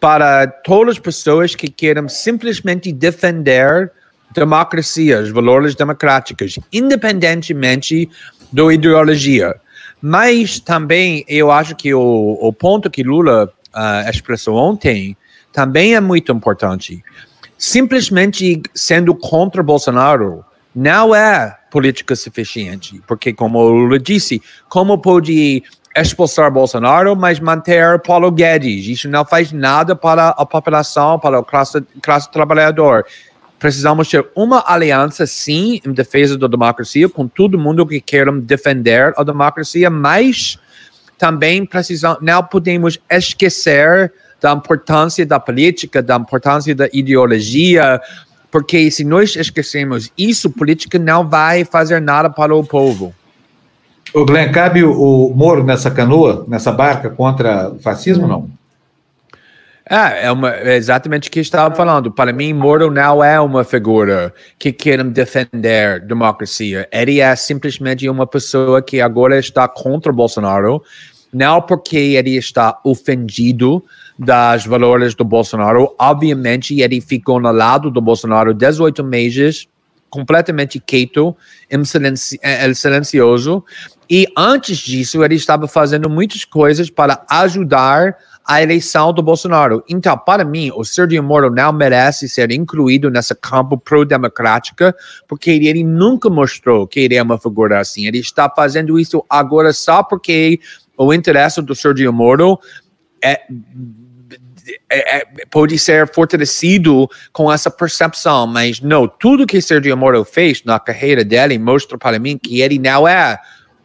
para 0.00 0.46
todas 0.46 0.96
as 0.96 0.98
pessoas 0.98 1.54
que 1.54 1.68
queiram 1.68 2.08
simplesmente 2.08 2.92
defender 2.92 3.92
democracia, 4.34 5.20
os 5.20 5.30
valores 5.30 5.74
democráticos, 5.74 6.58
independentemente 6.72 8.08
da 8.52 8.72
ideologia. 8.72 9.54
Mas 10.02 10.60
também 10.60 11.24
eu 11.26 11.50
acho 11.50 11.74
que 11.74 11.94
o, 11.94 12.38
o 12.40 12.52
ponto 12.52 12.90
que 12.90 13.02
Lula 13.02 13.50
uh, 13.74 14.10
expressou 14.10 14.56
ontem 14.56 15.16
também 15.52 15.94
é 15.94 16.00
muito 16.00 16.32
importante. 16.32 17.02
Simplesmente 17.56 18.60
sendo 18.74 19.14
contra 19.14 19.62
Bolsonaro 19.62 20.44
não 20.74 21.14
é 21.14 21.56
política 21.76 22.16
suficiente, 22.16 23.02
porque, 23.06 23.34
como 23.34 23.58
o 23.58 23.68
Lula 23.68 23.98
disse, 23.98 24.40
como 24.66 24.96
pode 24.96 25.62
expulsar 25.94 26.50
Bolsonaro, 26.50 27.14
mas 27.14 27.38
manter 27.38 28.00
Paulo 28.00 28.32
Guedes? 28.32 28.86
Isso 28.86 29.10
não 29.10 29.26
faz 29.26 29.52
nada 29.52 29.94
para 29.94 30.30
a 30.30 30.46
população, 30.46 31.18
para 31.18 31.38
a 31.38 31.44
classe, 31.44 31.84
classe 32.00 32.32
trabalhador. 32.32 33.04
Precisamos 33.58 34.08
ter 34.08 34.26
uma 34.34 34.64
aliança, 34.66 35.26
sim, 35.26 35.78
em 35.86 35.92
defesa 35.92 36.38
da 36.38 36.46
democracia, 36.46 37.10
com 37.10 37.28
todo 37.28 37.58
mundo 37.58 37.86
que 37.86 38.00
queiram 38.00 38.40
defender 38.40 39.12
a 39.14 39.22
democracia, 39.22 39.90
mas 39.90 40.58
também 41.18 41.66
precisamos, 41.66 42.20
não 42.22 42.42
podemos 42.42 42.98
esquecer 43.10 44.10
da 44.40 44.52
importância 44.52 45.26
da 45.26 45.38
política, 45.38 46.02
da 46.02 46.16
importância 46.16 46.74
da 46.74 46.88
ideologia, 46.90 48.00
porque 48.50 48.90
se 48.90 49.04
nós 49.04 49.36
esquecemos 49.36 50.10
isso, 50.16 50.50
política 50.50 50.98
não 50.98 51.28
vai 51.28 51.64
fazer 51.64 52.00
nada 52.00 52.30
para 52.30 52.54
o 52.54 52.64
povo. 52.64 53.14
O 54.14 54.24
Glenn, 54.24 54.50
cabe 54.50 54.82
o, 54.82 55.32
Moro 55.34 55.62
nessa 55.64 55.90
canoa, 55.90 56.44
nessa 56.48 56.72
barca 56.72 57.10
contra 57.10 57.70
o 57.70 57.78
fascismo, 57.78 58.26
não? 58.26 58.48
É, 59.88 60.26
é, 60.26 60.32
uma, 60.32 60.52
é 60.52 60.74
exatamente 60.76 61.28
o 61.28 61.32
que 61.32 61.38
estava 61.38 61.72
falando. 61.74 62.10
Para 62.10 62.32
mim, 62.32 62.52
Moro 62.52 62.90
não 62.90 63.22
é 63.22 63.38
uma 63.40 63.62
figura 63.62 64.34
que 64.58 64.72
quer 64.72 65.02
defender 65.04 66.00
democracia. 66.00 66.88
Ele 66.90 67.20
é 67.20 67.36
simplesmente 67.36 68.08
uma 68.08 68.26
pessoa 68.26 68.82
que 68.82 69.00
agora 69.00 69.38
está 69.38 69.68
contra 69.68 70.12
Bolsonaro, 70.12 70.82
não 71.32 71.62
porque 71.62 71.96
ele 71.96 72.36
está 72.36 72.80
ofendido 72.84 73.84
das 74.18 74.64
valores 74.64 75.14
do 75.14 75.24
Bolsonaro. 75.24 75.94
Obviamente, 75.98 76.80
ele 76.80 77.00
ficou 77.00 77.40
no 77.40 77.52
lado 77.52 77.90
do 77.90 78.00
Bolsonaro 78.00 78.54
18 78.54 79.04
meses, 79.04 79.68
completamente 80.08 80.80
quieto, 80.80 81.36
silenci 81.84 82.38
eh, 82.42 82.72
silencioso. 82.74 83.64
E 84.08 84.26
antes 84.36 84.78
disso, 84.78 85.22
ele 85.24 85.34
estava 85.34 85.66
fazendo 85.66 86.08
muitas 86.08 86.44
coisas 86.44 86.88
para 86.88 87.24
ajudar 87.28 88.16
a 88.46 88.62
eleição 88.62 89.12
do 89.12 89.22
Bolsonaro. 89.22 89.82
Então, 89.88 90.16
para 90.16 90.44
mim, 90.44 90.70
o 90.72 90.84
Sergio 90.84 91.20
Moro 91.22 91.50
não 91.50 91.72
merece 91.72 92.28
ser 92.28 92.52
incluído 92.52 93.10
nesse 93.10 93.34
campo 93.34 93.76
pro-democrática, 93.76 94.94
porque 95.26 95.50
ele 95.50 95.82
nunca 95.82 96.30
mostrou 96.30 96.86
que 96.86 97.00
ele 97.00 97.16
é 97.16 97.22
uma 97.22 97.38
figura 97.38 97.80
assim. 97.80 98.06
Ele 98.06 98.18
está 98.18 98.48
fazendo 98.48 99.00
isso 99.00 99.24
agora 99.28 99.72
só 99.72 100.04
porque 100.04 100.60
o 100.96 101.12
interesse 101.12 101.60
do 101.60 101.74
Sergio 101.74 102.12
Moro 102.12 102.58
é 103.22 103.42
é, 104.90 105.18
é, 105.18 105.26
pode 105.50 105.78
ser 105.78 106.08
fortalecido 106.12 107.08
com 107.32 107.52
essa 107.52 107.70
percepção, 107.70 108.46
mas 108.46 108.80
não, 108.80 109.06
tudo 109.06 109.46
que 109.46 109.60
Sergio 109.60 109.96
Moro 109.96 110.24
fez 110.24 110.64
na 110.64 110.78
carreira 110.78 111.24
dele 111.24 111.58
mostra 111.58 111.96
para 111.96 112.18
mim 112.18 112.38
que 112.38 112.60
ele 112.60 112.78
não 112.78 113.06
é 113.06 113.38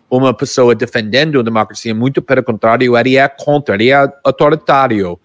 uma 0.09 0.33
pessoa 0.33 0.75
defendendo 0.75 1.39
a 1.39 1.43
democracia, 1.43 1.95
muito 1.95 2.21
pelo 2.21 2.43
contrário, 2.43 2.97
ele 2.97 3.17
é 3.17 3.27
contra, 3.29 3.75
ele 3.75 3.91
é 3.91 4.11
autoritário. 4.23 5.17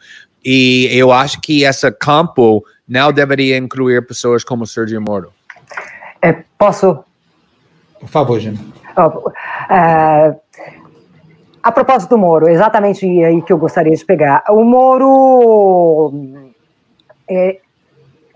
E 0.44 0.88
eu 0.92 1.10
acho 1.10 1.40
que 1.40 1.64
esse 1.64 1.90
campo 1.90 2.64
não 2.86 3.12
deveria 3.12 3.56
incluir 3.56 4.06
pessoas 4.06 4.44
como 4.44 4.64
Sergio 4.64 5.02
Moro. 5.02 5.32
É, 6.22 6.44
posso? 6.56 7.04
Por 7.98 8.08
favor, 8.08 8.38
Jimmy. 8.38 8.58
Oh, 8.96 9.28
uh, 9.28 10.40
a 11.66 11.73
propósito 11.73 12.11
do 12.11 12.18
Moro, 12.18 12.49
exatamente 12.49 13.04
aí 13.25 13.42
que 13.42 13.52
eu 13.52 13.58
gostaria 13.58 13.92
de 13.92 14.04
pegar. 14.04 14.44
O 14.50 14.62
Moro, 14.62 16.12
é, 17.28 17.58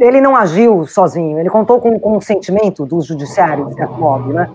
ele 0.00 0.20
não 0.20 0.34
agiu 0.34 0.84
sozinho, 0.84 1.38
ele 1.38 1.49
contou 1.49 1.80
com 1.80 1.90
o 1.90 2.00
consentimento 2.00 2.84
do 2.84 3.00
judiciário, 3.00 3.68
de 3.68 3.76
certo 3.76 3.94
modo, 3.94 4.32
né? 4.32 4.50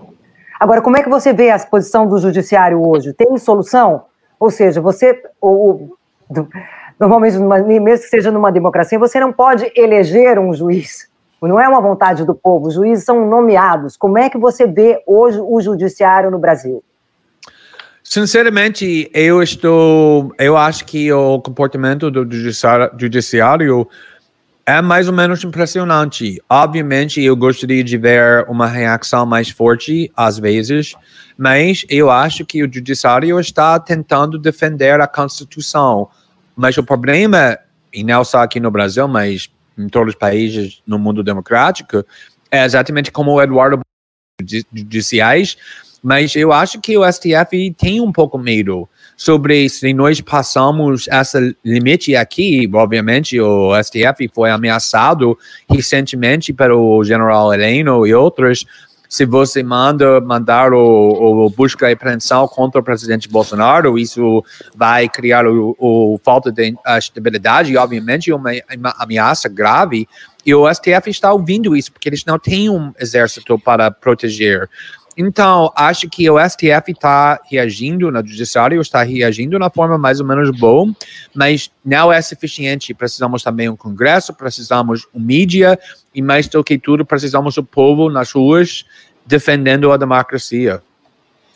Agora, 0.60 0.82
como 0.82 0.94
é 0.94 1.02
que 1.02 1.08
você 1.08 1.32
vê 1.32 1.50
a 1.50 1.58
posição 1.58 2.06
do 2.06 2.18
judiciário 2.18 2.86
hoje? 2.86 3.14
Tem 3.14 3.34
solução? 3.38 4.02
Ou 4.38 4.50
seja, 4.50 4.78
você, 4.78 5.22
ou, 5.40 5.96
normalmente, 7.00 7.38
mesmo 7.38 8.04
que 8.04 8.10
seja 8.10 8.30
numa 8.30 8.52
democracia, 8.52 8.98
você 8.98 9.18
não 9.18 9.32
pode 9.32 9.72
eleger 9.74 10.38
um 10.38 10.52
juiz. 10.52 11.08
Não 11.40 11.58
é 11.58 11.66
uma 11.66 11.80
vontade 11.80 12.26
do 12.26 12.34
povo, 12.34 12.68
os 12.68 12.74
juízes 12.74 13.06
são 13.06 13.24
nomeados. 13.24 13.96
Como 13.96 14.18
é 14.18 14.28
que 14.28 14.36
você 14.36 14.66
vê 14.66 15.02
hoje 15.06 15.40
o 15.40 15.58
judiciário 15.62 16.30
no 16.30 16.38
Brasil? 16.38 16.84
Sinceramente, 18.08 19.10
eu 19.12 19.42
estou. 19.42 20.32
Eu 20.38 20.56
acho 20.56 20.84
que 20.84 21.12
o 21.12 21.40
comportamento 21.40 22.08
do 22.08 22.24
judiciário 22.96 23.88
é 24.64 24.80
mais 24.80 25.08
ou 25.08 25.12
menos 25.12 25.42
impressionante. 25.42 26.40
Obviamente, 26.48 27.20
eu 27.20 27.36
gostaria 27.36 27.82
de 27.82 27.98
ver 27.98 28.46
uma 28.48 28.68
reação 28.68 29.26
mais 29.26 29.50
forte 29.50 30.10
às 30.16 30.38
vezes, 30.38 30.94
mas 31.36 31.84
eu 31.88 32.08
acho 32.08 32.46
que 32.46 32.62
o 32.62 32.72
judiciário 32.72 33.40
está 33.40 33.78
tentando 33.80 34.38
defender 34.38 35.00
a 35.00 35.08
Constituição. 35.08 36.08
Mas 36.54 36.78
o 36.78 36.84
problema, 36.84 37.58
e 37.92 38.04
não 38.04 38.24
só 38.24 38.38
aqui 38.38 38.60
no 38.60 38.70
Brasil, 38.70 39.08
mas 39.08 39.50
em 39.76 39.88
todos 39.88 40.14
os 40.14 40.18
países 40.18 40.80
no 40.86 40.96
mundo 40.96 41.24
democrático, 41.24 42.04
é 42.52 42.64
exatamente 42.64 43.10
como 43.10 43.32
o 43.32 43.42
Eduardo 43.42 43.80
judiciais 44.72 45.56
mas 46.06 46.36
eu 46.36 46.52
acho 46.52 46.80
que 46.80 46.96
o 46.96 47.02
STF 47.04 47.74
tem 47.76 48.00
um 48.00 48.12
pouco 48.12 48.38
medo 48.38 48.88
sobre 49.16 49.68
se 49.68 49.92
nós 49.92 50.20
passamos 50.20 51.08
esse 51.08 51.56
limite 51.64 52.14
aqui. 52.14 52.70
Obviamente, 52.72 53.40
o 53.40 53.72
STF 53.82 54.30
foi 54.32 54.52
ameaçado 54.52 55.36
recentemente 55.68 56.52
pelo 56.52 57.02
general 57.02 57.52
Heleno 57.52 58.06
e 58.06 58.14
outros. 58.14 58.64
Se 59.08 59.24
você 59.24 59.64
manda 59.64 60.20
mandar 60.20 60.72
o, 60.72 61.46
o 61.46 61.50
busca 61.50 61.90
e 61.90 61.94
apreensão 61.94 62.46
contra 62.46 62.80
o 62.80 62.84
presidente 62.84 63.28
Bolsonaro, 63.28 63.98
isso 63.98 64.44
vai 64.76 65.08
criar 65.08 65.44
o, 65.44 65.74
o 65.76 66.20
falta 66.22 66.52
de 66.52 66.72
estabilidade 66.98 67.72
e, 67.72 67.76
obviamente, 67.76 68.32
uma, 68.32 68.52
uma 68.78 68.94
ameaça 68.96 69.48
grave. 69.48 70.06
E 70.44 70.54
o 70.54 70.72
STF 70.72 71.10
está 71.10 71.32
ouvindo 71.32 71.74
isso, 71.74 71.90
porque 71.90 72.08
eles 72.08 72.24
não 72.24 72.38
têm 72.38 72.70
um 72.70 72.92
exército 72.96 73.58
para 73.58 73.90
proteger. 73.90 74.70
Então, 75.16 75.72
acho 75.74 76.08
que 76.10 76.28
o 76.28 76.38
STF 76.38 76.92
está 76.92 77.40
reagindo, 77.50 78.10
na 78.10 78.20
judiciário 78.20 78.80
está 78.80 79.02
reagindo 79.02 79.58
na 79.58 79.70
forma 79.70 79.96
mais 79.96 80.20
ou 80.20 80.26
menos 80.26 80.50
boa, 80.50 80.92
mas 81.34 81.70
não 81.82 82.12
é 82.12 82.20
suficiente. 82.20 82.92
Precisamos 82.92 83.42
também 83.42 83.68
um 83.68 83.76
Congresso, 83.76 84.34
precisamos 84.34 85.06
um 85.14 85.20
mídia 85.20 85.78
e 86.14 86.20
mais 86.20 86.46
do 86.48 86.62
que 86.62 86.78
tudo, 86.78 87.04
precisamos 87.04 87.56
o 87.56 87.64
povo 87.64 88.10
nas 88.10 88.32
ruas 88.32 88.84
defendendo 89.26 89.90
a 89.90 89.96
democracia. 89.96 90.82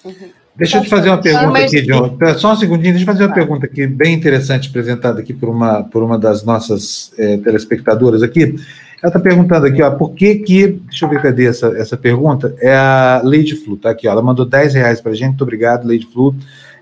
Uhum. 0.04 0.30
Deixa 0.56 0.78
eu 0.78 0.82
te 0.82 0.88
fazer 0.88 1.08
uma 1.08 1.22
pergunta 1.22 1.58
aqui, 1.58 1.82
John. 1.82 2.18
Só 2.36 2.52
um 2.52 2.56
segundinho, 2.56 2.92
deixa 2.92 3.02
eu 3.02 3.14
fazer 3.14 3.24
uma 3.24 3.34
pergunta 3.34 3.66
aqui, 3.66 3.86
bem 3.86 4.12
interessante, 4.12 4.68
apresentada 4.68 5.20
aqui 5.20 5.32
por 5.32 5.48
uma, 5.48 5.84
por 5.84 6.02
uma 6.02 6.18
das 6.18 6.44
nossas 6.44 7.12
é, 7.16 7.36
telespectadoras 7.38 8.22
aqui. 8.22 8.56
Ela 9.02 9.08
está 9.08 9.18
perguntando 9.18 9.66
aqui, 9.66 9.82
ó, 9.82 9.90
por 9.92 10.14
que 10.14 10.36
que, 10.36 10.66
deixa 10.68 11.06
eu 11.06 11.08
ver 11.08 11.22
cadê 11.22 11.46
essa, 11.46 11.68
essa 11.68 11.96
pergunta, 11.96 12.54
é 12.60 12.74
a 12.74 13.22
Lady 13.24 13.56
Flu, 13.56 13.76
tá 13.76 13.90
aqui, 13.90 14.06
ó, 14.06 14.12
ela 14.12 14.22
mandou 14.22 14.44
10 14.44 14.74
reais 14.74 15.00
para 15.00 15.12
a 15.12 15.14
gente, 15.14 15.28
muito 15.28 15.42
obrigado, 15.42 15.88
Lady 15.88 16.06
Flu. 16.06 16.34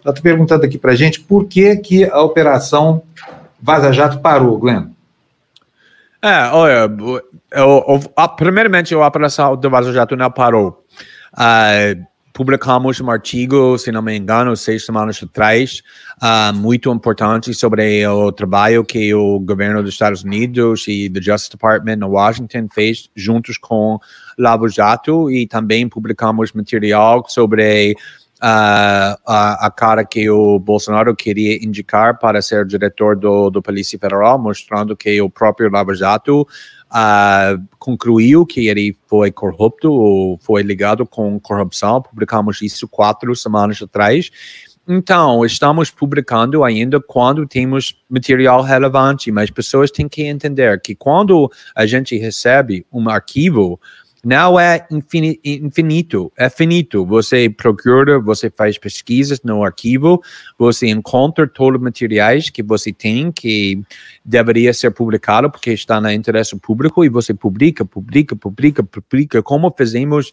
Ela 0.04 0.12
está 0.12 0.22
perguntando 0.22 0.64
aqui 0.64 0.78
para 0.78 0.92
a 0.92 0.96
gente 0.96 1.20
por 1.20 1.44
que 1.46 1.76
que 1.76 2.04
a 2.04 2.20
operação 2.20 3.02
Vaza 3.60 3.92
Jato 3.92 4.18
parou, 4.20 4.58
Glenn. 4.58 4.86
É, 6.22 6.50
olha, 6.52 6.90
eu, 7.52 8.02
eu, 8.16 8.28
primeiramente 8.36 8.94
a 8.94 9.06
operação 9.06 9.56
do 9.56 9.70
Vaza 9.70 9.92
Jato 9.92 10.16
não 10.16 10.30
parou. 10.30 10.84
Uh, 11.34 12.04
publicamos 12.38 13.00
um 13.00 13.10
artigo, 13.10 13.76
se 13.78 13.90
não 13.90 14.00
me 14.00 14.16
engano, 14.16 14.56
seis 14.56 14.86
semanas 14.86 15.20
atrás, 15.20 15.82
uh, 16.22 16.54
muito 16.54 16.88
importante 16.92 17.52
sobre 17.52 18.06
o 18.06 18.30
trabalho 18.30 18.84
que 18.84 19.12
o 19.12 19.40
governo 19.40 19.82
dos 19.82 19.94
Estados 19.94 20.22
Unidos 20.22 20.84
e 20.86 21.08
do 21.08 21.20
Justice 21.20 21.50
Department 21.50 21.96
no 21.96 22.10
Washington 22.10 22.68
fez 22.72 23.10
juntos 23.16 23.58
com 23.58 23.98
Lavo 24.38 24.68
Jato 24.68 25.28
e 25.28 25.48
também 25.48 25.88
publicamos 25.88 26.52
material 26.52 27.24
sobre 27.28 27.96
Uh, 28.40 29.18
a, 29.26 29.66
a, 29.66 29.68
cara 29.68 30.04
que 30.04 30.30
o 30.30 30.60
Bolsonaro 30.60 31.12
queria 31.16 31.56
indicar 31.56 32.20
para 32.20 32.40
ser 32.40 32.64
diretor 32.64 33.16
do, 33.16 33.50
do 33.50 33.60
Polícia 33.60 33.98
Federal, 33.98 34.38
mostrando 34.38 34.96
que 34.96 35.20
o 35.20 35.28
próprio 35.28 35.68
Lava 35.68 35.92
Jato 35.92 36.46
uh, 36.90 37.62
concluiu 37.78 38.44
que 38.44 38.68
ele 38.68 38.96
foi 39.06 39.30
corrupto 39.30 39.92
ou 39.92 40.38
foi 40.38 40.62
ligado 40.62 41.06
com 41.06 41.38
corrupção. 41.40 42.02
Publicamos 42.02 42.60
isso 42.62 42.88
quatro 42.88 43.34
semanas 43.34 43.80
atrás. 43.82 44.30
Então, 44.90 45.44
estamos 45.44 45.90
publicando 45.90 46.64
ainda 46.64 46.98
quando 46.98 47.46
temos 47.46 47.94
material 48.08 48.62
relevante, 48.62 49.30
mas 49.30 49.50
pessoas 49.50 49.90
têm 49.90 50.08
que 50.08 50.22
entender 50.22 50.80
que 50.80 50.94
quando 50.94 51.52
a 51.74 51.84
gente 51.84 52.16
recebe 52.16 52.86
um 52.90 53.06
arquivo, 53.10 53.78
não 54.24 54.58
é 54.58 54.86
infinito, 54.90 56.32
é 56.36 56.50
finito. 56.50 57.06
Você 57.06 57.48
procura, 57.48 58.18
você 58.18 58.50
faz 58.50 58.76
pesquisas 58.76 59.40
no 59.42 59.64
arquivo, 59.64 60.20
você 60.58 60.88
encontra 60.88 61.46
todos 61.46 61.78
os 61.78 61.84
materiais 61.84 62.50
que 62.50 62.62
você 62.62 62.92
tem 62.92 63.30
que 63.30 63.80
deveria 64.24 64.72
ser 64.74 64.90
publicado 64.90 65.50
porque 65.50 65.72
está 65.72 66.00
no 66.00 66.10
interesse 66.10 66.56
público 66.56 67.04
e 67.04 67.08
você 67.08 67.32
publica, 67.32 67.84
publica, 67.84 68.34
publica, 68.34 68.82
publica, 68.82 69.42
como 69.42 69.74
fazemos 69.76 70.32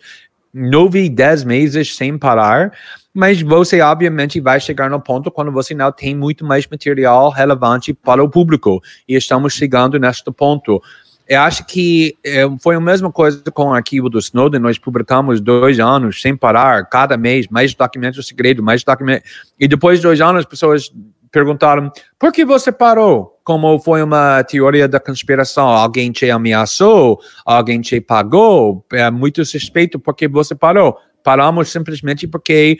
nove, 0.55 1.09
dez 1.09 1.43
meses 1.43 1.95
sem 1.95 2.17
parar, 2.17 2.71
mas 3.13 3.41
você 3.41 3.81
obviamente 3.81 4.39
vai 4.39 4.59
chegar 4.59 4.89
no 4.89 5.01
ponto 5.01 5.29
quando 5.29 5.51
você 5.51 5.75
não 5.75 5.91
tem 5.91 6.15
muito 6.15 6.45
mais 6.45 6.65
material 6.65 7.29
relevante 7.29 7.93
para 7.93 8.23
o 8.23 8.29
público 8.29 8.81
e 9.07 9.15
estamos 9.15 9.53
chegando 9.53 9.99
neste 9.99 10.31
ponto. 10.31 10.81
Eu 11.27 11.41
acho 11.41 11.65
que 11.65 12.15
é, 12.23 12.43
foi 12.61 12.75
a 12.75 12.79
mesma 12.79 13.11
coisa 13.11 13.41
com 13.51 13.69
o 13.69 13.73
arquivo 13.73 14.09
do 14.09 14.19
Snowden. 14.19 14.59
Nós 14.59 14.77
publicamos 14.77 15.41
dois 15.41 15.79
anos 15.79 16.21
sem 16.21 16.35
parar, 16.35 16.87
cada 16.87 17.17
mês, 17.17 17.47
mais 17.47 17.73
documentos 17.73 18.27
segredos, 18.27 18.63
mais 18.63 18.83
documentos. 18.83 19.29
E 19.59 19.67
depois 19.67 19.99
de 19.99 20.03
dois 20.03 20.21
anos, 20.21 20.41
as 20.41 20.45
pessoas 20.45 20.91
perguntaram: 21.31 21.91
por 22.19 22.31
que 22.31 22.45
você 22.45 22.71
parou? 22.71 23.39
Como 23.43 23.79
foi 23.79 24.03
uma 24.03 24.43
teoria 24.43 24.87
da 24.87 24.99
conspiração? 24.99 25.67
Alguém 25.67 26.11
te 26.11 26.29
ameaçou? 26.29 27.19
Alguém 27.45 27.81
te 27.81 27.99
pagou? 27.99 28.85
É 28.93 29.09
muito 29.09 29.43
suspeito 29.43 29.99
porque 29.99 30.27
você 30.27 30.55
parou. 30.55 30.95
Paramos 31.23 31.71
simplesmente 31.71 32.27
porque 32.27 32.77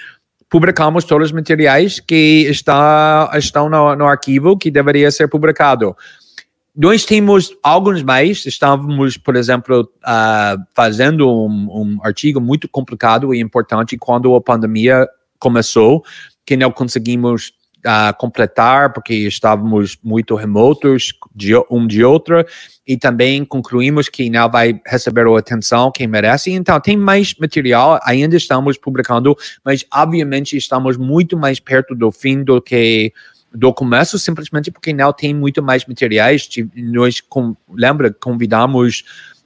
publicamos 0.50 1.04
todos 1.04 1.28
os 1.28 1.32
materiais 1.32 2.00
que 2.00 2.48
está, 2.50 3.30
estão 3.36 3.70
no, 3.70 3.96
no 3.96 4.06
arquivo 4.06 4.58
que 4.58 4.72
deveria 4.72 5.12
ser 5.12 5.28
publicado. 5.28 5.96
Nós 6.76 7.06
temos 7.06 7.56
alguns 7.64 8.04
mais. 8.04 8.46
Estávamos, 8.46 9.18
por 9.18 9.38
exemplo, 9.38 9.90
uh, 10.04 10.62
fazendo 10.74 11.30
um, 11.30 11.70
um, 11.72 12.00
artigo 12.04 12.42
muito 12.42 12.68
complicado 12.68 13.34
e 13.34 13.40
importante 13.40 13.98
quando 13.98 14.36
a 14.36 14.42
pandemia 14.42 15.08
começou, 15.40 16.04
que 16.46 16.58
não 16.58 16.72
conseguimos 16.72 17.54
uh, 17.86 18.14
completar 18.18 18.92
porque 18.92 19.14
estávamos 19.14 19.98
muito 20.04 20.36
remotos 20.36 21.14
de 21.34 21.54
um 21.72 21.88
de 21.88 22.04
outro 22.04 22.46
e 22.86 22.98
também 22.98 23.46
concluímos 23.46 24.10
que 24.10 24.30
não 24.30 24.50
vai 24.50 24.80
receber 24.86 25.26
a 25.28 25.40
atenção 25.40 25.92
que 25.92 26.06
merece. 26.06 26.52
Então, 26.52 26.78
tem 26.82 26.98
mais 26.98 27.34
material, 27.40 28.00
ainda 28.04 28.36
estamos 28.36 28.78
publicando, 28.78 29.34
mas 29.64 29.86
obviamente 29.94 30.58
estamos 30.58 30.98
muito 30.98 31.38
mais 31.38 31.58
perto 31.58 31.96
do 31.96 32.12
fim 32.12 32.44
do 32.44 32.62
que 32.62 33.14
do 33.56 33.74
começo, 33.74 34.20
simplesmente 34.20 34.70
porque 34.70 34.94
não 34.94 35.12
tem 35.14 35.34
muito 35.34 35.64
mais 35.64 35.86
materiais. 35.86 36.48
Nós, 36.76 37.22
com, 37.22 37.56
lembra, 37.70 38.14
convidamos 38.14 39.04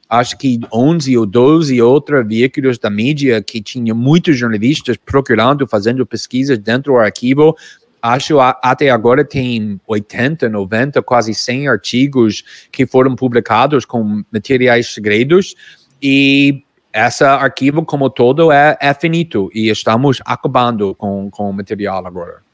acho 0.10 0.38
que 0.38 0.60
11 0.74 1.18
ou 1.18 1.26
12 1.26 1.80
outros 1.82 2.28
veículos 2.28 2.80
da 2.80 2.90
mídia 2.90 3.44
que 3.44 3.62
tinha 3.62 3.94
muitos 3.94 4.38
jornalistas 4.38 4.98
procurando, 4.98 5.68
fazendo 5.68 6.06
pesquisas 6.06 6.58
dentro 6.58 6.94
do 6.94 7.00
arquivo. 7.00 7.56
acho 8.02 8.40
até 8.40 8.90
agora 8.90 9.24
tem 9.24 9.80
80, 9.88 10.50
90, 10.50 11.02
quase 11.04 11.36
100 11.36 11.68
artigos 11.68 12.44
que 12.72 12.88
foram 12.88 13.16
publicados 13.16 13.86
com 13.86 14.24
materiais 14.32 14.94
segredos 14.94 15.54
e 16.02 16.64
esse 16.92 17.24
arquivo 17.24 17.86
como 17.86 18.10
todo 18.10 18.52
é, 18.52 18.76
é 18.82 18.94
finito 18.96 19.52
e 19.54 19.70
estamos 19.70 20.20
acabando 20.26 20.96
com, 20.96 21.30
com 21.30 21.50
o 21.50 21.54
material 21.54 22.06
agora. 22.08 22.49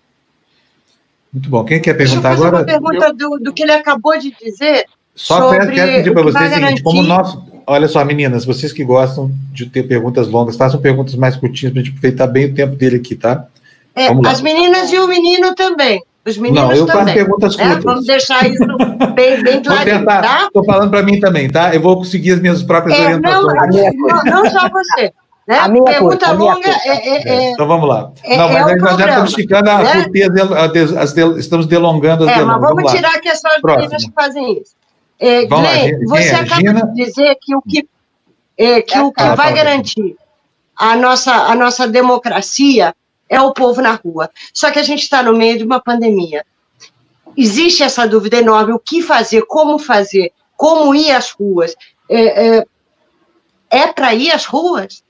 Muito 1.35 1.49
bom. 1.49 1.65
Quem 1.65 1.81
quer 1.81 1.95
perguntar 1.95 2.29
Deixa 2.29 2.45
eu 2.45 2.47
fazer 2.47 2.47
agora? 2.47 2.79
Uma 2.79 2.91
pergunta 2.91 3.13
do, 3.13 3.39
do 3.43 3.53
que 3.53 3.63
ele 3.63 3.73
acabou 3.73 4.17
de 4.17 4.33
dizer. 4.41 4.85
Só 5.13 5.49
sobre 5.49 5.73
quero 5.73 5.91
pedir 5.91 6.13
para 6.13 6.23
vocês 6.23 6.49
o 6.49 6.55
seguinte, 6.55 6.81
como 6.81 7.03
nós, 7.03 7.37
olha 7.67 7.89
só, 7.89 8.05
meninas, 8.05 8.45
vocês 8.45 8.71
que 8.71 8.85
gostam 8.85 9.29
de 9.51 9.65
ter 9.65 9.83
perguntas 9.83 10.29
longas, 10.29 10.55
façam 10.55 10.79
perguntas 10.79 11.13
mais 11.15 11.35
curtinhas 11.35 11.73
para 11.73 11.81
a 11.81 11.83
gente 11.83 11.93
aproveitar 11.93 12.27
bem 12.27 12.45
o 12.45 12.53
tempo 12.53 12.77
dele 12.77 12.97
aqui, 12.97 13.15
tá? 13.15 13.47
É, 13.93 14.07
as 14.25 14.41
meninas 14.41 14.91
e 14.93 14.97
o 14.97 15.07
menino 15.09 15.53
também. 15.55 16.01
Os 16.25 16.37
meninos 16.37 16.69
Não, 16.69 16.71
eu 16.71 16.85
também. 16.85 17.03
faço 17.03 17.13
perguntas 17.13 17.57
né? 17.57 17.63
curtas. 17.65 17.83
Vamos 17.83 18.05
deixar 18.05 18.49
isso 18.49 18.65
bem, 19.13 19.43
bem 19.43 19.61
clarinho, 19.61 20.05
tá? 20.05 20.45
Estou 20.47 20.63
falando 20.63 20.89
para 20.89 21.03
mim 21.03 21.19
também, 21.19 21.49
tá? 21.49 21.75
Eu 21.75 21.81
vou 21.81 21.97
conseguir 21.97 22.31
as 22.31 22.39
minhas 22.39 22.63
próprias 22.63 22.97
é, 22.97 23.03
orientações. 23.03 23.95
Não, 23.95 24.07
não, 24.07 24.23
não 24.23 24.49
só 24.49 24.69
você. 24.69 25.13
Né? 25.47 25.59
A 25.59 25.67
minha 25.67 25.83
Pergunta 25.83 26.17
curta, 26.17 26.31
longa 26.31 26.69
é, 26.69 26.89
é, 26.89 27.29
é, 27.29 27.51
Então 27.51 27.67
vamos 27.67 27.87
lá. 27.87 28.11
É, 28.23 28.35
não, 28.37 28.49
mas 28.49 28.55
é 28.55 28.59
nós 28.61 28.69
já 28.69 28.77
programa, 28.87 29.09
estamos 29.11 29.29
esticando 29.29 29.69
a 29.69 29.83
né? 29.83 30.05
del, 31.13 31.37
estamos 31.37 31.67
delongando 31.67 32.23
as 32.23 32.31
É, 32.31 32.33
delongas. 32.35 32.61
mas 32.61 32.69
vamos, 32.69 32.83
vamos 32.83 32.91
tirar 32.91 33.19
que 33.21 33.35
são 33.35 33.51
as 33.51 33.61
Próximo. 33.61 33.81
meninas 33.83 34.05
que 34.05 34.11
fazem 34.11 34.59
isso. 34.59 34.75
É, 35.19 35.45
Vamos 35.45 35.65
lá, 35.65 35.71
Glenn, 35.73 35.97
quem 35.99 36.07
você 36.07 36.23
é? 36.29 36.35
acaba 36.35 36.55
Gina? 36.61 36.87
de 36.87 37.05
dizer 37.05 37.37
que 37.39 37.55
o 37.55 37.61
que, 37.61 37.87
é, 38.57 38.81
que, 38.81 38.99
o 38.99 39.11
que 39.13 39.21
Ah, 39.21 39.35
vai 39.35 39.49
tá. 39.49 39.55
garantir 39.55 40.15
a 40.75 40.95
nossa, 40.95 41.31
a 41.31 41.55
nossa 41.55 41.87
democracia 41.87 42.93
é 43.29 43.39
o 43.39 43.53
povo 43.53 43.81
na 43.81 43.93
rua. 43.93 44.29
Só 44.53 44.71
que 44.71 44.79
a 44.79 44.83
gente 44.83 45.03
está 45.03 45.21
no 45.23 45.33
meio 45.37 45.57
de 45.57 45.63
uma 45.63 45.79
pandemia. 45.79 46.43
Existe 47.37 47.83
essa 47.83 48.07
dúvida 48.07 48.37
enorme: 48.37 48.73
o 48.73 48.79
que 48.79 49.01
fazer, 49.01 49.43
como 49.45 49.77
fazer, 49.77 50.31
como 50.57 50.93
ir 50.95 51.11
às 51.11 51.29
ruas. 51.31 51.75
É, 52.09 52.57
é, 52.57 52.65
é 53.69 53.87
para 53.87 54.13
ir 54.13 54.31
às 54.31 54.45
ruas? 54.45 55.04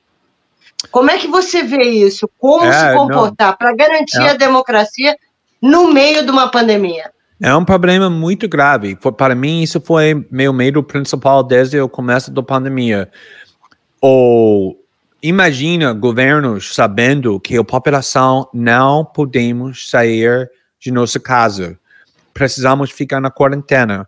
Como 0.91 1.09
é 1.11 1.17
que 1.17 1.27
você 1.27 1.63
vê 1.63 1.83
isso? 1.83 2.29
Como 2.39 2.65
É, 2.65 2.71
se 2.71 2.93
comportar 2.95 3.57
para 3.57 3.73
garantir 3.75 4.21
É. 4.21 4.29
a 4.31 4.33
democracia 4.33 5.15
no 5.61 5.91
meio 5.91 6.23
de 6.23 6.31
uma 6.31 6.49
pandemia? 6.49 7.11
É 7.41 7.53
um 7.55 7.65
problema 7.65 8.09
muito 8.09 8.47
grave. 8.47 8.95
Para 9.17 9.35
mim, 9.35 9.61
isso 9.61 9.81
foi 9.81 10.25
meu 10.31 10.53
medo 10.53 10.81
principal 10.81 11.43
desde 11.43 11.79
o 11.81 11.89
começo 11.89 12.31
da 12.31 12.41
pandemia. 12.41 13.09
Ou 14.01 14.77
imagina 15.21 15.91
governos 15.93 16.73
sabendo 16.73 17.39
que 17.39 17.57
a 17.57 17.63
população 17.63 18.47
não 18.53 19.03
podemos 19.03 19.89
sair 19.89 20.49
de 20.79 20.91
nossa 20.91 21.19
casa. 21.19 21.77
Precisamos 22.33 22.91
ficar 22.91 23.19
na 23.19 23.31
quarentena. 23.31 24.07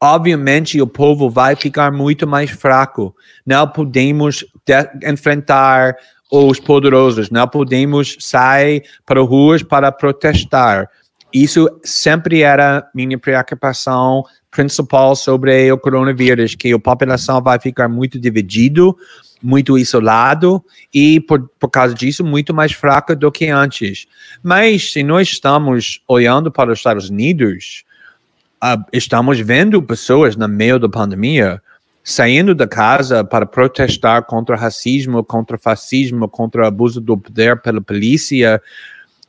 Obviamente, 0.00 0.80
o 0.80 0.86
povo 0.86 1.28
vai 1.28 1.56
ficar 1.56 1.90
muito 1.90 2.26
mais 2.26 2.50
fraco. 2.50 3.14
Não 3.44 3.66
podemos 3.66 4.44
de- 4.64 5.10
enfrentar 5.10 5.96
os 6.30 6.60
poderosos. 6.60 7.30
Não 7.30 7.46
podemos 7.46 8.16
sair 8.20 8.84
para 9.06 9.20
as 9.20 9.28
ruas 9.28 9.62
para 9.62 9.90
protestar. 9.90 10.88
Isso 11.32 11.68
sempre 11.84 12.42
era 12.42 12.88
minha 12.94 13.18
preocupação 13.18 14.24
principal 14.50 15.14
sobre 15.14 15.70
o 15.70 15.78
coronavírus, 15.78 16.54
que 16.54 16.72
a 16.72 16.78
população 16.78 17.42
vai 17.42 17.60
ficar 17.60 17.88
muito 17.88 18.18
dividido, 18.18 18.96
muito 19.42 19.78
isolado 19.78 20.64
e, 20.92 21.20
por, 21.20 21.48
por 21.60 21.68
causa 21.68 21.94
disso, 21.94 22.24
muito 22.24 22.54
mais 22.54 22.72
fraca 22.72 23.14
do 23.14 23.30
que 23.30 23.48
antes. 23.48 24.06
Mas 24.42 24.92
se 24.92 25.02
nós 25.02 25.28
estamos 25.28 26.00
olhando 26.08 26.50
para 26.50 26.72
os 26.72 26.78
Estados 26.78 27.10
Unidos, 27.10 27.84
ah, 28.60 28.82
estamos 28.92 29.38
vendo 29.38 29.82
pessoas 29.82 30.34
no 30.34 30.48
meio 30.48 30.78
da 30.78 30.88
pandemia 30.88 31.62
saindo 32.08 32.54
da 32.54 32.66
casa 32.66 33.22
para 33.22 33.44
protestar 33.44 34.24
contra 34.24 34.56
racismo, 34.56 35.22
contra 35.22 35.58
fascismo, 35.58 36.26
contra 36.26 36.66
abuso 36.66 37.02
do 37.02 37.18
poder 37.18 37.60
pela 37.60 37.82
polícia. 37.82 38.62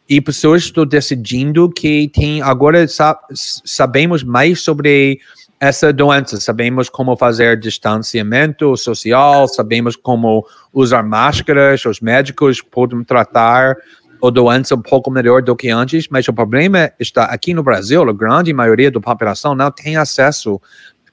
E 0.08 0.22
pessoas 0.22 0.64
estão 0.64 0.86
decidindo 0.86 1.70
que 1.70 2.08
tem 2.08 2.42
agora 2.42 2.88
sa- 2.88 3.20
sabemos 3.34 4.24
mais 4.24 4.62
sobre 4.62 5.20
essa 5.60 5.92
doença, 5.92 6.40
sabemos 6.40 6.88
como 6.88 7.18
fazer 7.18 7.60
distanciamento 7.60 8.78
social, 8.78 9.46
sabemos 9.50 9.98
como 9.98 10.48
usar 10.74 11.04
máscaras, 11.04 11.84
os 11.84 12.00
médicos 12.00 12.62
podem 12.62 13.04
tratar 13.04 13.76
a 14.24 14.30
doença 14.30 14.76
um 14.76 14.82
pouco 14.82 15.12
melhor 15.12 15.42
do 15.42 15.54
que 15.54 15.70
antes, 15.70 16.08
mas 16.10 16.26
o 16.30 16.34
problema 16.34 16.94
está 16.98 17.26
aqui 17.26 17.54
no 17.54 17.62
Brasil, 17.62 18.02
a 18.10 18.14
grande 18.14 18.54
maioria 18.54 18.90
da 18.90 19.02
população 19.02 19.54
não 19.54 19.70
tem 19.70 19.98
acesso 19.98 20.62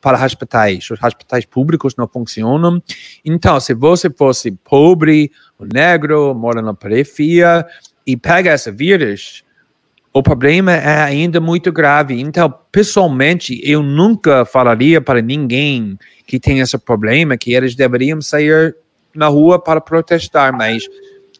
para 0.00 0.24
hospitais, 0.24 0.90
os 0.90 1.02
hospitais 1.02 1.44
públicos 1.44 1.94
não 1.96 2.06
funcionam. 2.06 2.82
Então, 3.24 3.58
se 3.60 3.74
você 3.74 4.10
fosse 4.10 4.52
pobre, 4.52 5.30
negro, 5.72 6.34
mora 6.34 6.62
na 6.62 6.74
periferia 6.74 7.66
e 8.06 8.16
pega 8.16 8.54
esse 8.54 8.70
vírus, 8.70 9.44
o 10.12 10.22
problema 10.22 10.72
é 10.72 11.02
ainda 11.02 11.40
muito 11.40 11.70
grave. 11.70 12.18
Então, 12.20 12.52
pessoalmente, 12.72 13.60
eu 13.62 13.82
nunca 13.82 14.44
falaria 14.44 15.00
para 15.00 15.20
ninguém 15.20 15.98
que 16.26 16.40
tem 16.40 16.60
esse 16.60 16.78
problema 16.78 17.36
que 17.36 17.52
eles 17.52 17.74
deveriam 17.74 18.20
sair 18.22 18.74
na 19.14 19.28
rua 19.28 19.58
para 19.58 19.80
protestar, 19.80 20.56
mas 20.56 20.88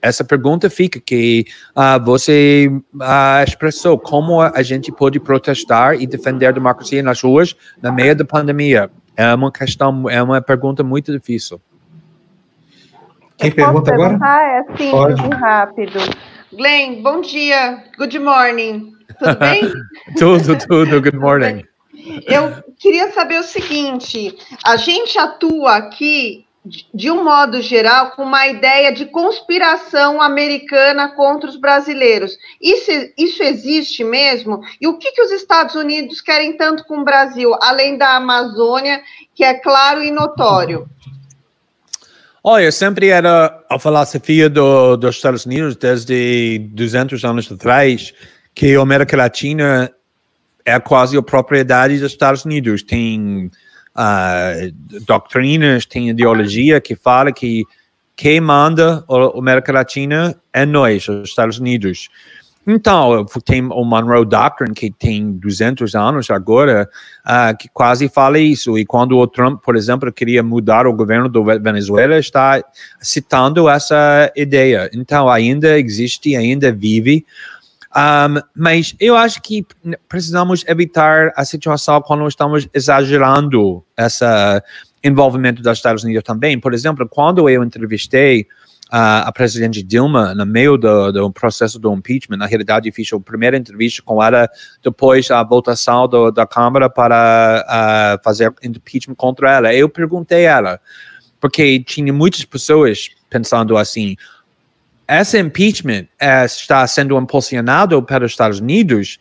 essa 0.07 0.25
pergunta 0.25 0.71
fica 0.71 1.01
que 1.01 1.47
ah, 1.75 1.99
você 1.99 2.71
ah, 3.01 3.42
expressou 3.47 3.99
como 3.99 4.40
a 4.40 4.62
gente 4.62 4.92
pode 4.92 5.19
protestar 5.19 6.01
e 6.01 6.07
defender 6.07 6.47
a 6.47 6.53
democracia 6.53 7.03
nas 7.03 7.21
ruas 7.21 7.57
no 7.83 7.92
meio 7.92 8.14
da 8.14 8.25
pandemia. 8.25 8.90
É 9.16 9.35
uma 9.35 9.51
questão, 9.51 10.09
é 10.09 10.23
uma 10.23 10.40
pergunta 10.40 10.85
muito 10.85 11.11
difícil. 11.11 11.61
Quem 13.37 13.51
Eu 13.51 13.55
pergunta 13.57 13.92
agora? 13.92 14.19
É 14.25 14.62
simples 14.77 14.90
Pode. 14.90 15.23
e 15.23 15.35
rápido. 15.35 15.99
Glenn, 16.53 17.03
bom 17.03 17.21
dia. 17.21 17.83
Good 17.99 18.19
morning. 18.19 18.92
Tudo 19.19 19.37
bem? 19.40 19.73
tudo, 20.19 20.59
tudo. 20.66 21.03
Good 21.03 21.16
morning. 21.16 21.64
Eu 22.27 22.62
queria 22.79 23.11
saber 23.11 23.40
o 23.40 23.42
seguinte: 23.42 24.37
a 24.64 24.77
gente 24.77 25.19
atua 25.19 25.77
aqui, 25.77 26.45
de- 26.92 27.11
um 27.11 27.22
modo 27.22 27.61
geral, 27.62 28.11
com 28.12 28.22
uma 28.22 28.46
ideia 28.46 28.92
de 28.92 29.07
conspiração 29.07 30.20
americana 30.20 31.09
contra 31.09 31.48
os 31.48 31.57
brasileiros. 31.57 32.37
Isso, 32.61 32.90
isso 33.16 33.42
existe 33.42 34.02
mesmo? 34.02 34.61
E 34.81 34.88
o 34.88 34.98
que, 34.98 35.12
que 35.12 35.22
os 35.22 35.31
Estados 35.31 35.74
Unidos 35.74 36.20
querem 36.20 36.57
tanto 36.57 36.85
com 36.85 36.98
o 36.98 37.05
Brasil, 37.05 37.55
além 37.62 37.96
da 37.96 38.16
Amazônia, 38.16 39.00
que 39.35 39.44
é 39.44 39.55
claro 39.55 40.02
e 40.02 40.11
notório? 40.11 40.88
Olha, 42.42 42.70
sempre 42.70 43.09
era 43.09 43.64
a 43.68 43.79
filosofia 43.79 44.48
do, 44.48 44.96
dos 44.96 45.16
Estados 45.16 45.44
Unidos, 45.44 45.74
desde 45.74 46.61
200 46.72 47.24
anos 47.24 47.50
atrás, 47.50 48.14
que 48.55 48.76
a 48.76 48.81
América 48.81 49.16
Latina 49.16 49.92
é 50.64 50.79
quase 50.79 51.16
a 51.16 51.22
propriedade 51.22 51.98
dos 51.98 52.12
Estados 52.12 52.44
Unidos. 52.44 52.83
Tem 52.83 53.50
ah, 53.96 54.52
doutrinas, 55.06 55.87
tem 55.87 56.11
ideologia 56.11 56.80
que 56.80 56.94
fala 56.94 57.32
que 57.32 57.64
quem 58.14 58.40
manda 58.40 59.04
a 59.09 59.38
América 59.38 59.72
Latina 59.72 60.35
é 60.52 60.64
nós, 60.66 61.09
os 61.09 61.28
Estados 61.28 61.59
Unidos. 61.59 62.09
Então, 62.66 63.24
tem 63.44 63.64
o 63.64 63.85
Monroe 63.85 64.26
Doctrine, 64.26 64.74
que 64.74 64.90
tem 64.90 65.30
200 65.32 65.94
anos 65.94 66.30
agora, 66.30 66.88
ah, 67.24 67.54
que 67.54 67.68
quase 67.68 68.09
fala 68.09 68.40
isso. 68.40 68.76
E 68.76 68.85
quando 68.85 69.16
o 69.16 69.26
Trump, 69.26 69.62
por 69.62 69.76
exemplo, 69.76 70.12
queria 70.12 70.42
mudar 70.42 70.85
o 70.85 70.92
governo 70.92 71.28
do 71.28 71.44
Venezuela, 71.44 72.18
está 72.18 72.61
citando 73.00 73.68
essa 73.68 74.32
ideia. 74.35 74.90
Então, 74.92 75.28
ainda 75.28 75.78
existe, 75.78 76.35
ainda 76.35 76.72
vive. 76.72 77.24
Um, 77.96 78.42
mas 78.54 78.94
eu 79.00 79.16
acho 79.16 79.40
que 79.40 79.64
precisamos 80.06 80.62
evitar 80.68 81.32
a 81.35 81.46
situação 81.46 82.02
quando 82.02 82.28
estamos 82.28 82.68
exagerando 82.74 83.82
esse 83.96 84.24
envolvimento 85.02 85.62
dos 85.62 85.78
Estados 85.78 86.04
Unidos 86.04 86.22
também. 86.22 86.61
Por 86.61 86.74
exemplo, 86.74 87.09
quando 87.09 87.48
eu 87.48 87.64
entrevistei 87.64 88.46
a, 88.90 89.28
a 89.28 89.32
presidente 89.32 89.82
Dilma 89.82 90.35
no 90.35 90.46
meio 90.46 90.76
do, 90.76 91.11
do 91.11 91.32
processo 91.32 91.78
do 91.78 91.92
impeachment. 91.92 92.37
Na 92.37 92.46
realidade, 92.46 92.90
fiz 92.92 93.12
a 93.12 93.18
primeira 93.18 93.56
entrevista 93.56 94.02
com 94.02 94.22
ela 94.22 94.48
depois 94.82 95.28
da 95.28 95.42
votação 95.42 96.06
do, 96.06 96.30
da 96.30 96.46
Câmara 96.46 96.88
para 96.88 97.64
uh, 97.66 98.24
fazer 98.24 98.52
impeachment 98.62 99.16
contra 99.16 99.52
ela. 99.54 99.74
Eu 99.74 99.88
perguntei 99.88 100.46
a 100.46 100.56
ela, 100.56 100.80
porque 101.40 101.80
tinha 101.80 102.12
muitas 102.12 102.44
pessoas 102.44 103.09
pensando 103.28 103.76
assim, 103.76 104.16
esse 105.09 105.38
impeachment 105.38 106.07
eh, 106.19 106.45
está 106.45 106.87
sendo 106.87 107.16
impulsionado 107.16 108.03
pelos 108.03 108.33
Estados 108.33 108.61
Unidos 108.61 109.19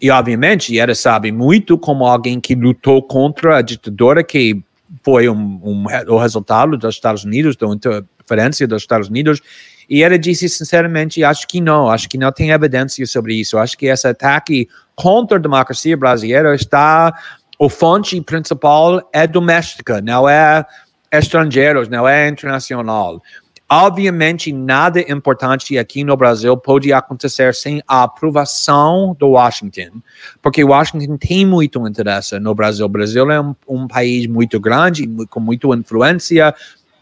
e, 0.00 0.10
obviamente, 0.10 0.78
ela 0.78 0.94
sabe 0.94 1.32
muito 1.32 1.76
como 1.76 2.06
alguém 2.06 2.40
que 2.40 2.54
lutou 2.54 3.02
contra 3.02 3.58
a 3.58 3.62
ditadura 3.62 4.22
que 4.22 4.62
foi 5.02 5.28
um, 5.28 5.60
um, 5.62 5.84
o 6.08 6.18
resultado 6.18 6.76
dos 6.76 6.94
Estados 6.94 7.24
Unidos, 7.24 7.56
da 7.56 7.66
interferência 7.66 8.66
dos 8.66 8.82
Estados 8.82 9.08
Unidos. 9.08 9.40
E 9.88 10.02
ele 10.02 10.18
disse 10.18 10.48
sinceramente, 10.48 11.24
acho 11.24 11.46
que 11.46 11.60
não, 11.60 11.90
acho 11.90 12.08
que 12.08 12.16
não 12.16 12.30
tem 12.30 12.50
evidência 12.50 13.04
sobre 13.06 13.34
isso. 13.34 13.58
Acho 13.58 13.76
que 13.76 13.86
esse 13.86 14.06
ataque 14.06 14.68
contra 14.94 15.36
a 15.38 15.40
democracia 15.40 15.96
brasileira 15.96 16.54
está, 16.54 17.12
o 17.58 17.68
fonte 17.68 18.20
principal 18.20 19.08
é 19.12 19.26
doméstica, 19.26 20.00
não 20.00 20.28
é 20.28 20.64
estrangeiros, 21.10 21.88
não 21.88 22.06
é 22.06 22.28
internacional. 22.28 23.22
Obviamente, 23.70 24.50
nada 24.50 24.98
importante 25.12 25.76
aqui 25.76 26.02
no 26.02 26.16
Brasil 26.16 26.56
pode 26.56 26.90
acontecer 26.90 27.54
sem 27.54 27.82
a 27.86 28.04
aprovação 28.04 29.14
do 29.18 29.28
Washington, 29.28 30.00
porque 30.40 30.64
Washington 30.64 31.18
tem 31.18 31.44
muito 31.44 31.86
interesse 31.86 32.38
no 32.38 32.54
Brasil. 32.54 32.86
O 32.86 32.88
Brasil 32.88 33.30
é 33.30 33.38
um, 33.38 33.54
um 33.68 33.86
país 33.86 34.26
muito 34.26 34.58
grande, 34.58 35.06
com 35.28 35.38
muita 35.38 35.68
influência, 35.68 36.54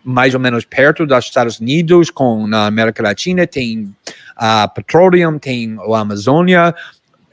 mais 0.02 0.34
ou 0.34 0.40
menos 0.40 0.64
perto 0.64 1.06
dos 1.06 1.24
Estados 1.24 1.60
Unidos, 1.60 2.10
com 2.10 2.48
na 2.48 2.66
América 2.66 3.00
Latina, 3.00 3.46
tem 3.46 3.94
a 4.36 4.64
uh, 4.64 4.74
petróleo, 4.74 5.38
tem 5.38 5.76
a 5.78 6.00
Amazônia, 6.00 6.74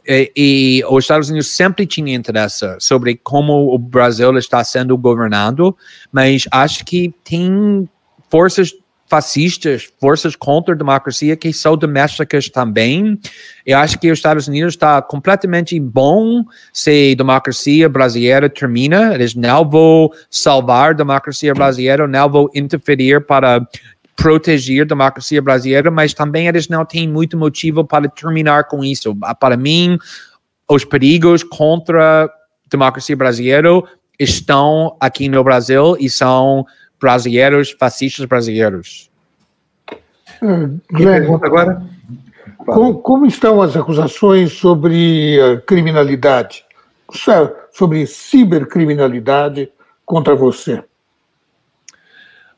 e, 0.07 0.31
e, 0.35 0.85
os 0.89 1.05
Estados 1.05 1.29
Unidos 1.29 1.47
sempre 1.47 1.87
tinham 1.87 2.09
interesse 2.09 2.65
sobre 2.79 3.15
como 3.15 3.73
o 3.73 3.79
Brasil 3.79 4.37
está 4.37 4.63
sendo 4.63 4.95
governado, 4.97 5.75
mas 6.11 6.45
acho 6.51 6.83
que 6.85 7.13
tem 7.23 7.89
forças 8.29 8.73
fascistas, 9.13 9.87
forças 10.01 10.35
contra 10.35 10.73
a 10.73 10.77
democracia 10.77 11.35
que 11.35 11.53
são 11.53 11.77
domésticas 11.77 12.49
também. 12.49 13.19
Eu 13.63 13.77
acho 13.77 13.99
que 13.99 14.11
os 14.11 14.17
Estados 14.17 14.47
Unidos 14.47 14.73
está 14.73 15.03
completamente 15.03 15.79
bom 15.79 16.43
se 16.73 17.11
a 17.11 17.15
democracia 17.15 17.87
brasileira 17.87 18.49
termina. 18.49 19.13
Eles 19.13 19.35
não 19.35 19.69
vão 19.69 20.09
salvar 20.31 20.89
a 20.89 20.93
democracia 20.93 21.53
brasileira, 21.53 22.07
não 22.07 22.27
vão 22.27 22.49
interferir 22.55 23.23
para 23.23 23.61
proteger 24.15 24.81
a 24.81 24.85
democracia 24.85 25.43
brasileira, 25.43 25.91
mas 25.91 26.15
também 26.15 26.47
eles 26.47 26.67
não 26.67 26.83
têm 26.83 27.07
muito 27.07 27.37
motivo 27.37 27.85
para 27.85 28.09
terminar 28.09 28.63
com 28.63 28.83
isso. 28.83 29.15
Para 29.39 29.55
mim, 29.55 29.95
os 30.67 30.83
perigos 30.83 31.43
contra 31.43 32.25
a 32.25 32.29
democracia 32.67 33.15
brasileira 33.15 33.69
estão 34.17 34.97
aqui 34.99 35.29
no 35.29 35.43
Brasil 35.43 35.95
e 35.99 36.09
são 36.09 36.65
brasileiros, 37.03 37.75
fascistas 37.77 38.25
brasileiros. 38.25 39.11
Uh, 40.41 40.79
pergunta 40.97 41.45
agora? 41.45 41.83
Como, 42.57 42.99
como, 42.99 43.25
estão 43.25 43.61
as 43.61 43.75
acusações 43.75 44.53
sobre 44.53 45.37
criminalidade, 45.67 46.63
sobre 47.71 48.07
cibercriminalidade 48.07 49.69
contra 50.05 50.33
você? 50.33 50.81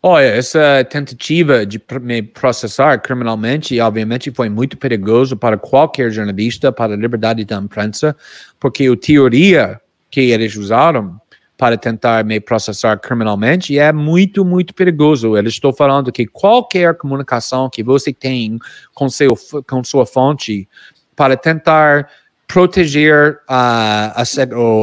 Olha, 0.08 0.26
essa 0.26 0.86
tentativa 0.88 1.66
de 1.66 1.82
me 2.00 2.22
processar 2.22 3.00
criminalmente, 3.00 3.80
obviamente, 3.80 4.30
foi 4.30 4.48
muito 4.50 4.78
perigoso 4.78 5.36
para 5.36 5.58
qualquer 5.58 6.12
jornalista, 6.12 6.72
para 6.72 6.94
a 6.94 6.96
liberdade 6.96 7.44
da 7.44 7.56
imprensa, 7.56 8.16
porque 8.60 8.86
a 8.86 8.96
teoria 8.96 9.82
que 10.12 10.22
eles 10.22 10.56
usaram 10.56 11.20
para 11.58 11.78
tentar 11.78 12.24
me 12.26 12.40
processar 12.40 12.98
criminalmente 12.98 13.80
é 13.80 13.92
muito, 13.94 14.44
muito 14.44 14.74
perigoso. 14.74 15.38
Eu 15.38 15.44
estou 15.46 15.74
falando 15.74 16.12
que 16.12 16.26
qualquer 16.26 16.96
comunicação 16.96 17.70
que 17.70 17.82
você 17.82 18.12
tem 18.12 18.60
com, 18.94 19.10
seu, 19.10 19.30
com 19.68 19.84
sua 19.84 20.06
fonte 20.06 20.68
para 21.16 21.38
tentar 21.38 22.10
proteger 22.48 23.40
a, 23.48 24.22
a, 24.22 24.24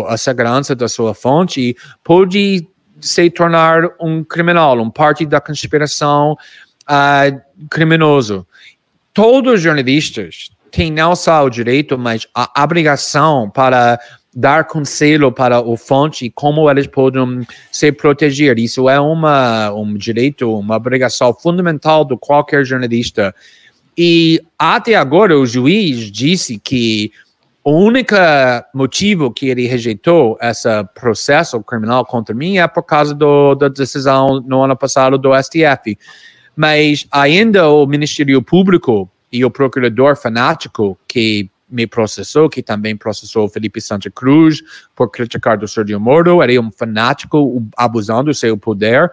a 0.09 0.17
segurança 0.17 0.75
da 0.75 0.89
sua 0.89 1.15
fonte 1.15 1.77
pode 2.03 2.67
se 3.01 3.31
tornar 3.31 3.83
um 4.01 4.25
criminal, 4.25 4.79
um 4.81 4.91
parte 4.91 5.27
da 5.27 5.41
conspiração 5.41 6.37
uh, 6.85 7.67
criminoso. 7.69 8.47
Todos 9.13 9.55
os 9.55 9.61
jornalistas 9.61 10.51
têm 10.71 10.91
não 10.91 11.15
só 11.15 11.45
o 11.45 11.51
direito, 11.51 11.99
mas 11.99 12.27
a 12.35 12.63
obrigação 12.63 13.51
para 13.51 14.01
dar 14.35 14.65
conselho 14.67 15.31
para 15.31 15.61
o 15.61 15.77
fonte 15.77 16.31
como 16.31 16.71
eles 16.71 16.87
podem 16.87 17.47
se 17.71 17.93
proteger. 17.93 18.59
Isso 18.59 18.89
é 18.89 18.99
uma, 18.99 19.73
um 19.73 19.95
direito, 19.95 20.51
uma 20.59 20.77
obrigação 20.77 21.35
fundamental 21.35 22.05
de 22.05 22.17
qualquer 22.17 22.65
jornalista. 22.65 23.35
E 23.97 24.41
até 24.59 24.95
agora 24.95 25.39
o 25.39 25.45
juiz 25.45 26.11
disse 26.11 26.59
que 26.59 27.13
o 27.63 27.73
único 27.73 28.17
motivo 28.75 29.31
que 29.31 29.49
ele 29.49 29.67
rejeitou 29.67 30.37
esse 30.41 30.69
processo 30.95 31.63
criminal 31.63 32.05
contra 32.05 32.35
mim 32.35 32.59
é 32.59 32.67
por 32.67 32.83
causa 32.83 33.15
do, 33.15 33.55
da 33.55 33.69
decisão 33.69 34.41
no 34.41 34.63
ano 34.63 34.77
passado 34.77 35.19
do 35.19 35.31
STF. 35.41 35.97
Mas 36.57 37.07
ainda 37.11 37.69
o 37.69 37.87
Ministério 37.87 38.43
Público 38.43 39.09
e 39.31 39.45
o 39.45 39.51
procurador 39.51 40.17
fanático 40.17 40.99
que 41.07 41.49
me 41.73 41.87
processou, 41.87 42.49
que 42.49 42.63
também 42.63 42.97
processou 42.97 43.49
Felipe 43.49 43.81
Santa 43.81 44.11
Cruz 44.11 44.63
por 44.95 45.11
criticar 45.11 45.57
do 45.57 45.67
Sergio 45.67 45.99
Moro, 45.99 46.43
ele 46.43 46.57
é 46.57 46.61
um 46.61 46.71
fanático 46.71 47.67
abusando 47.77 48.25
do 48.25 48.35
seu 48.35 48.57
poder. 48.57 49.11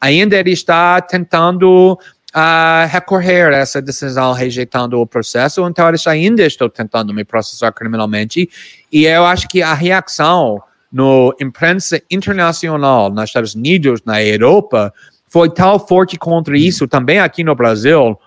Ainda 0.00 0.36
ele 0.36 0.52
está 0.52 1.00
tentando 1.00 1.98
uh, 2.34 2.88
recorrer 2.88 3.52
a 3.52 3.58
essa 3.58 3.82
decisão 3.82 4.32
rejeitando 4.32 4.98
o 5.00 5.06
processo, 5.06 5.66
então 5.66 5.88
eles 5.88 6.06
ainda 6.06 6.44
estão 6.44 6.68
tentando 6.68 7.12
me 7.12 7.24
processar 7.24 7.72
criminalmente, 7.72 8.48
e 8.90 9.04
eu 9.04 9.24
acho 9.24 9.48
que 9.48 9.62
a 9.62 9.74
reação 9.74 10.62
no 10.90 11.34
imprensa 11.38 12.00
internacional 12.10 13.10
nos 13.10 13.24
Estados 13.24 13.54
Unidos, 13.54 14.00
na 14.06 14.22
Europa, 14.22 14.92
foi 15.28 15.50
tão 15.50 15.78
forte 15.78 16.16
contra 16.16 16.56
isso, 16.56 16.88
também 16.88 17.18
aqui 17.18 17.44
no 17.44 17.54
Brasil, 17.54 18.18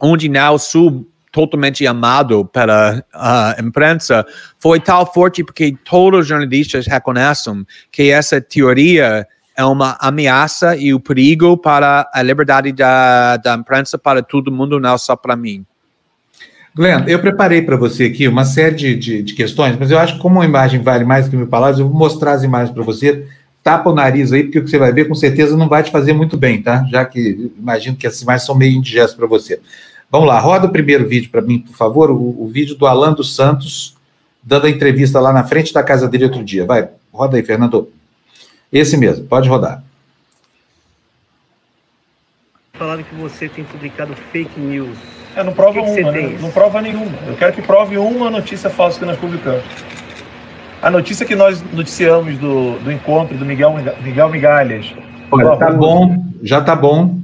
onde 0.00 0.28
não 0.28 0.58
sou 0.58 1.06
totalmente 1.36 1.86
amado 1.86 2.46
pela 2.46 3.04
uh, 3.14 3.62
imprensa, 3.62 4.24
foi 4.58 4.80
tão 4.80 5.04
forte 5.04 5.44
porque 5.44 5.76
todos 5.84 6.20
os 6.20 6.26
jornalistas 6.26 6.86
reconhecem 6.86 7.66
que 7.92 8.10
essa 8.10 8.40
teoria 8.40 9.26
é 9.54 9.62
uma 9.62 9.98
ameaça 10.00 10.74
e 10.74 10.94
o 10.94 10.96
um 10.96 11.00
perigo 11.00 11.54
para 11.58 12.08
a 12.10 12.22
liberdade 12.22 12.72
da, 12.72 13.36
da 13.36 13.54
imprensa 13.54 13.98
para 13.98 14.22
todo 14.22 14.50
mundo, 14.50 14.80
não 14.80 14.96
só 14.96 15.14
para 15.14 15.36
mim. 15.36 15.62
Glenn, 16.74 17.04
eu 17.06 17.18
preparei 17.18 17.60
para 17.60 17.76
você 17.76 18.04
aqui 18.04 18.26
uma 18.26 18.46
série 18.46 18.74
de, 18.74 18.96
de, 18.96 19.22
de, 19.22 19.34
questões, 19.34 19.76
mas 19.78 19.90
eu 19.90 19.98
acho 19.98 20.14
que 20.14 20.20
como 20.20 20.40
a 20.40 20.44
imagem 20.46 20.82
vale 20.82 21.04
mais 21.04 21.28
que 21.28 21.36
mil 21.36 21.48
palavras, 21.48 21.78
eu 21.78 21.86
vou 21.86 21.98
mostrar 21.98 22.32
as 22.32 22.44
imagens 22.44 22.70
para 22.70 22.82
você. 22.82 23.26
Tapa 23.62 23.90
o 23.90 23.94
nariz 23.94 24.32
aí, 24.32 24.44
porque 24.44 24.58
o 24.58 24.64
que 24.64 24.70
você 24.70 24.78
vai 24.78 24.90
ver 24.90 25.06
com 25.06 25.14
certeza 25.14 25.54
não 25.54 25.68
vai 25.68 25.82
te 25.82 25.90
fazer 25.90 26.14
muito 26.14 26.38
bem, 26.38 26.62
tá? 26.62 26.86
Já 26.90 27.04
que 27.04 27.52
imagino 27.58 27.94
que 27.94 28.06
as 28.06 28.22
imagens 28.22 28.46
são 28.46 28.54
meio 28.54 28.74
indigestas 28.74 29.14
para 29.14 29.26
você. 29.26 29.60
Vamos 30.10 30.28
lá, 30.28 30.38
roda 30.38 30.66
o 30.66 30.72
primeiro 30.72 31.06
vídeo 31.06 31.30
para 31.30 31.42
mim, 31.42 31.58
por 31.58 31.74
favor, 31.74 32.10
o, 32.10 32.42
o, 32.44 32.48
vídeo 32.48 32.76
do 32.76 32.86
Alan 32.86 33.12
dos 33.12 33.34
Santos, 33.34 33.96
dando 34.42 34.66
a 34.66 34.70
entrevista 34.70 35.20
lá 35.20 35.32
na 35.32 35.44
frente 35.44 35.72
da 35.72 35.82
casa 35.82 36.08
dele 36.08 36.24
outro 36.24 36.44
dia. 36.44 36.64
Vai, 36.64 36.88
roda 37.12 37.36
aí, 37.36 37.42
Fernando. 37.42 37.90
Esse 38.72 38.96
mesmo, 38.96 39.26
pode 39.26 39.48
rodar. 39.48 39.82
Falaram 42.74 43.02
que 43.02 43.14
você 43.14 43.48
tem 43.48 43.64
publicado 43.64 44.14
fake 44.30 44.60
news. 44.60 44.96
É, 45.34 45.42
não 45.42 45.52
prova 45.52 45.82
que 45.82 46.00
uma, 46.02 46.12
que 46.12 46.20
né? 46.20 46.38
não 46.40 46.50
prova 46.50 46.80
nenhuma. 46.80 47.18
Eu 47.26 47.36
quero 47.36 47.52
que 47.52 47.62
prove 47.62 47.98
uma 47.98 48.30
notícia 48.30 48.70
falsa 48.70 48.98
que 48.98 49.04
nós 49.04 49.18
publicamos. 49.18 49.64
A 50.80 50.90
notícia 50.90 51.26
que 51.26 51.34
nós 51.34 51.62
noticiamos 51.72 52.38
do, 52.38 52.78
do 52.78 52.92
encontro 52.92 53.36
do 53.36 53.44
Miguel, 53.44 53.74
Miguel 54.02 54.28
Migalhas. 54.28 54.94
Olha, 55.30 55.56
tá 55.56 55.70
bom, 55.70 56.24
já 56.42 56.60
tá 56.60 56.76
bom. 56.76 57.18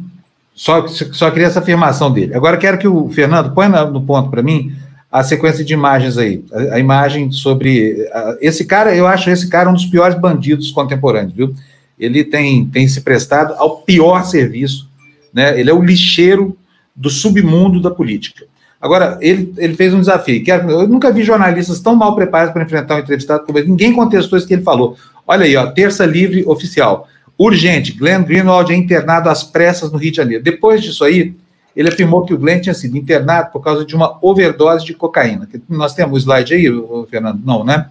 Só, 0.54 0.86
só 0.86 1.30
queria 1.30 1.46
essa 1.46 1.60
afirmação 1.60 2.12
dele. 2.12 2.34
Agora 2.34 2.56
quero 2.56 2.78
que 2.78 2.86
o 2.86 3.08
Fernando 3.08 3.52
ponha 3.54 3.84
no 3.86 4.02
ponto 4.02 4.30
para 4.30 4.42
mim 4.42 4.72
a 5.10 5.22
sequência 5.22 5.64
de 5.64 5.74
imagens 5.74 6.16
aí. 6.16 6.44
A, 6.52 6.74
a 6.74 6.78
imagem 6.78 7.30
sobre. 7.30 8.08
A, 8.12 8.36
esse 8.40 8.64
cara, 8.64 8.94
eu 8.94 9.06
acho 9.06 9.30
esse 9.30 9.48
cara 9.48 9.68
um 9.68 9.74
dos 9.74 9.86
piores 9.86 10.18
bandidos 10.18 10.70
contemporâneos, 10.70 11.34
viu? 11.34 11.54
Ele 11.98 12.24
tem, 12.24 12.66
tem 12.66 12.88
se 12.88 13.00
prestado 13.02 13.54
ao 13.54 13.78
pior 13.78 14.24
serviço, 14.24 14.88
né? 15.32 15.58
Ele 15.58 15.70
é 15.70 15.74
o 15.74 15.82
lixeiro 15.82 16.56
do 16.94 17.10
submundo 17.10 17.80
da 17.80 17.90
política. 17.90 18.44
Agora, 18.80 19.16
ele, 19.20 19.54
ele 19.58 19.74
fez 19.74 19.94
um 19.94 20.00
desafio. 20.00 20.42
Eu 20.68 20.88
nunca 20.88 21.12
vi 21.12 21.22
jornalistas 21.22 21.78
tão 21.78 21.94
mal 21.94 22.16
preparados 22.16 22.52
para 22.52 22.64
enfrentar 22.64 22.96
um 22.96 22.98
entrevistado 22.98 23.44
como 23.46 23.56
ele. 23.56 23.68
Ninguém 23.68 23.92
contestou 23.92 24.36
isso 24.36 24.48
que 24.48 24.54
ele 24.54 24.62
falou. 24.62 24.96
Olha 25.24 25.44
aí, 25.44 25.56
ó, 25.56 25.66
terça 25.66 26.04
livre 26.04 26.44
oficial. 26.46 27.08
Urgente, 27.44 27.92
Glenn 27.92 28.22
Greenwald 28.22 28.72
é 28.72 28.76
internado 28.76 29.28
às 29.28 29.42
pressas 29.42 29.90
no 29.90 29.98
Rio 29.98 30.10
de 30.10 30.16
Janeiro. 30.16 30.44
Depois 30.44 30.82
disso 30.82 31.04
aí, 31.04 31.34
ele 31.74 31.88
afirmou 31.88 32.24
que 32.24 32.32
o 32.32 32.38
Glenn 32.38 32.60
tinha 32.60 32.74
sido 32.74 32.96
internado 32.96 33.50
por 33.50 33.60
causa 33.60 33.84
de 33.84 33.96
uma 33.96 34.18
overdose 34.22 34.84
de 34.84 34.94
cocaína. 34.94 35.48
Nós 35.68 35.94
temos 35.94 36.14
o 36.14 36.18
slide 36.18 36.54
aí, 36.54 36.66
Fernando? 37.10 37.40
Não, 37.44 37.64
né? 37.64 37.88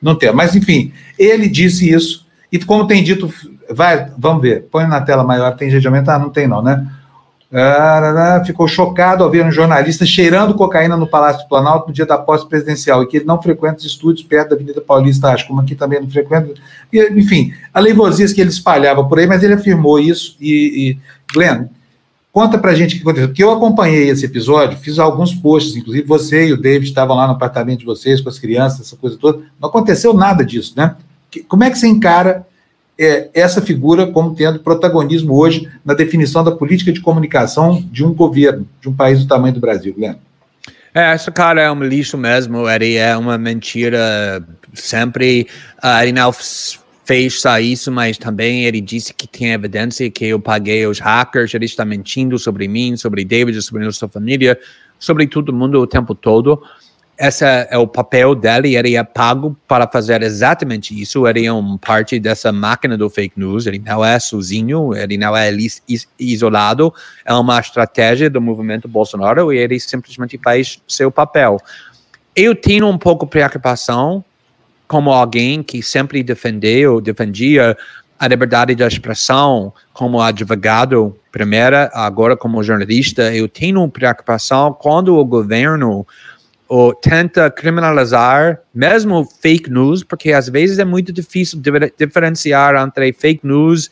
Não 0.00 0.14
tem. 0.14 0.32
Mas, 0.32 0.54
enfim, 0.54 0.92
ele 1.18 1.48
disse 1.48 1.90
isso. 1.90 2.26
E 2.52 2.58
como 2.58 2.86
tem 2.86 3.02
dito, 3.02 3.32
vai, 3.70 4.10
vamos 4.16 4.42
ver, 4.42 4.68
põe 4.70 4.86
na 4.86 5.00
tela 5.00 5.24
maior, 5.24 5.56
tem 5.56 5.68
jeito 5.68 5.82
de 5.82 5.88
aumentar? 5.88 6.18
Não 6.18 6.30
tem 6.30 6.46
não, 6.46 6.62
né? 6.62 6.86
Ficou 8.44 8.66
chocado 8.66 9.22
ao 9.22 9.30
ver 9.30 9.44
um 9.44 9.52
jornalista 9.52 10.04
cheirando 10.04 10.54
cocaína 10.54 10.96
no 10.96 11.06
Palácio 11.06 11.42
do 11.44 11.48
Planalto 11.48 11.88
no 11.88 11.94
dia 11.94 12.04
da 12.04 12.18
posse 12.18 12.48
presidencial 12.48 13.02
e 13.02 13.06
que 13.06 13.18
ele 13.18 13.24
não 13.24 13.40
frequenta 13.40 13.78
os 13.78 13.84
estúdios 13.84 14.26
perto 14.26 14.50
da 14.50 14.56
Avenida 14.56 14.80
Paulista, 14.80 15.28
acho, 15.28 15.46
como 15.46 15.60
aqui 15.60 15.74
também 15.74 16.00
não 16.00 16.10
frequenta. 16.10 16.54
Enfim, 16.92 17.52
a 17.72 17.80
leivosias 17.80 18.32
que 18.32 18.40
ele 18.40 18.50
espalhava 18.50 19.04
por 19.04 19.18
aí, 19.18 19.26
mas 19.26 19.42
ele 19.42 19.54
afirmou 19.54 19.98
isso. 19.98 20.36
E, 20.40 20.90
e 20.90 20.98
Glenn, 21.32 21.66
Conta 22.36 22.58
pra 22.58 22.74
gente 22.74 22.92
o 22.92 22.98
que 22.98 23.02
aconteceu. 23.02 23.28
Porque 23.28 23.42
eu 23.42 23.50
acompanhei 23.50 24.10
esse 24.10 24.26
episódio, 24.26 24.76
fiz 24.76 24.98
alguns 24.98 25.34
posts, 25.34 25.74
inclusive 25.74 26.06
você 26.06 26.48
e 26.48 26.52
o 26.52 26.60
David 26.60 26.90
estavam 26.90 27.16
lá 27.16 27.26
no 27.26 27.32
apartamento 27.32 27.78
de 27.78 27.86
vocês 27.86 28.20
com 28.20 28.28
as 28.28 28.38
crianças, 28.38 28.82
essa 28.82 28.94
coisa 28.94 29.16
toda. 29.16 29.38
Não 29.58 29.70
aconteceu 29.70 30.12
nada 30.12 30.44
disso, 30.44 30.74
né? 30.76 30.96
Como 31.48 31.64
é 31.64 31.70
que 31.70 31.78
você 31.78 31.86
encara 31.86 32.46
é, 32.98 33.28
essa 33.34 33.60
figura 33.60 34.06
como 34.06 34.34
tendo 34.34 34.58
protagonismo 34.60 35.34
hoje 35.34 35.68
na 35.84 35.94
definição 35.94 36.42
da 36.42 36.50
política 36.50 36.92
de 36.92 37.00
comunicação 37.00 37.82
de 37.92 38.04
um 38.04 38.14
governo, 38.14 38.66
de 38.80 38.88
um 38.88 38.92
país 38.92 39.20
do 39.20 39.28
tamanho 39.28 39.54
do 39.54 39.60
Brasil, 39.60 39.94
Guilherme? 39.94 40.20
É, 40.94 41.14
esse 41.14 41.30
cara 41.30 41.60
é 41.60 41.70
um 41.70 41.82
lixo 41.82 42.16
mesmo, 42.16 42.68
ele 42.68 42.94
é 42.94 43.14
uma 43.16 43.36
mentira 43.36 44.42
sempre. 44.72 45.46
Uh, 45.84 46.02
ele 46.02 46.12
não 46.12 46.32
fez 47.04 47.40
só 47.40 47.58
isso, 47.60 47.92
mas 47.92 48.16
também 48.16 48.64
ele 48.64 48.80
disse 48.80 49.12
que 49.12 49.28
tem 49.28 49.52
evidência 49.52 50.10
que 50.10 50.24
eu 50.24 50.40
paguei 50.40 50.86
os 50.86 50.98
hackers, 50.98 51.52
ele 51.52 51.66
está 51.66 51.84
mentindo 51.84 52.38
sobre 52.38 52.66
mim, 52.66 52.96
sobre 52.96 53.24
David, 53.26 53.60
sobre 53.60 53.84
nossa 53.84 54.08
família, 54.08 54.58
sobre 54.98 55.26
todo 55.26 55.52
mundo 55.52 55.78
o 55.80 55.86
tempo 55.86 56.14
todo 56.14 56.62
esse 57.18 57.44
é 57.44 57.78
o 57.78 57.86
papel 57.86 58.34
dele, 58.34 58.76
ele 58.76 58.94
é 58.94 59.02
pago 59.02 59.56
para 59.66 59.86
fazer 59.86 60.22
exatamente 60.22 61.00
isso, 61.00 61.26
ele 61.26 61.46
é 61.46 61.50
parte 61.80 62.18
dessa 62.20 62.52
máquina 62.52 62.96
do 62.96 63.08
fake 63.08 63.38
news, 63.38 63.66
ele 63.66 63.78
não 63.78 64.04
é 64.04 64.18
sozinho, 64.18 64.94
ele 64.94 65.16
não 65.16 65.34
é 65.36 65.50
isolado, 66.18 66.92
é 67.24 67.32
uma 67.32 67.58
estratégia 67.58 68.28
do 68.28 68.40
movimento 68.40 68.86
Bolsonaro 68.86 69.52
e 69.52 69.58
ele 69.58 69.80
simplesmente 69.80 70.38
faz 70.42 70.80
seu 70.86 71.10
papel. 71.10 71.58
Eu 72.34 72.54
tenho 72.54 72.86
um 72.86 72.98
pouco 72.98 73.24
de 73.24 73.30
preocupação 73.30 74.22
como 74.86 75.10
alguém 75.10 75.62
que 75.62 75.82
sempre 75.82 76.22
defendeu, 76.22 77.00
defendia 77.00 77.76
a 78.18 78.28
liberdade 78.28 78.74
de 78.74 78.82
expressão 78.82 79.72
como 79.92 80.20
advogado, 80.20 81.16
primeira, 81.30 81.90
agora 81.92 82.36
como 82.36 82.62
jornalista, 82.62 83.34
eu 83.34 83.48
tenho 83.48 83.86
preocupação 83.88 84.72
quando 84.72 85.16
o 85.16 85.24
governo 85.24 86.06
ou 86.68 86.94
tenta 86.94 87.50
criminalizar 87.50 88.60
mesmo 88.74 89.24
fake 89.40 89.70
news, 89.70 90.02
porque 90.02 90.32
às 90.32 90.48
vezes 90.48 90.78
é 90.78 90.84
muito 90.84 91.12
difícil 91.12 91.60
diferenciar 91.96 92.74
entre 92.76 93.12
fake 93.12 93.46
news 93.46 93.90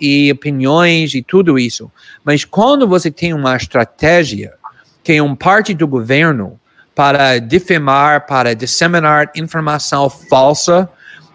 e 0.00 0.32
opiniões 0.32 1.14
e 1.14 1.22
tudo 1.22 1.58
isso. 1.58 1.90
Mas 2.24 2.44
quando 2.44 2.88
você 2.88 3.10
tem 3.10 3.32
uma 3.32 3.56
estratégia 3.56 4.54
que 5.02 5.12
é 5.12 5.22
um 5.22 5.36
parte 5.36 5.74
do 5.74 5.86
governo 5.86 6.58
para 6.94 7.38
difamar, 7.38 8.26
para 8.26 8.54
disseminar 8.54 9.30
informação 9.34 10.08
falsa, 10.08 10.88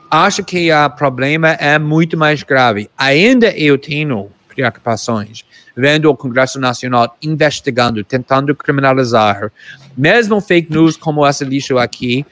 acho 0.10 0.44
que 0.44 0.72
o 0.72 0.90
problema 0.92 1.50
é 1.50 1.78
muito 1.78 2.18
mais 2.18 2.42
grave. 2.42 2.90
Ainda 2.98 3.52
eu 3.52 3.78
tenho 3.78 4.32
preocupações 4.48 5.46
vendo 5.76 6.10
o 6.10 6.16
Congresso 6.16 6.60
Nacional 6.60 7.16
investigando, 7.22 8.04
tentando 8.04 8.56
criminalizar, 8.56 9.52
mesmo 9.98 10.40
fake 10.42 10.72
news 10.72 10.98
como 10.98 11.26
essa 11.26 11.44
lixo 11.44 11.78
aqui, 11.78 12.26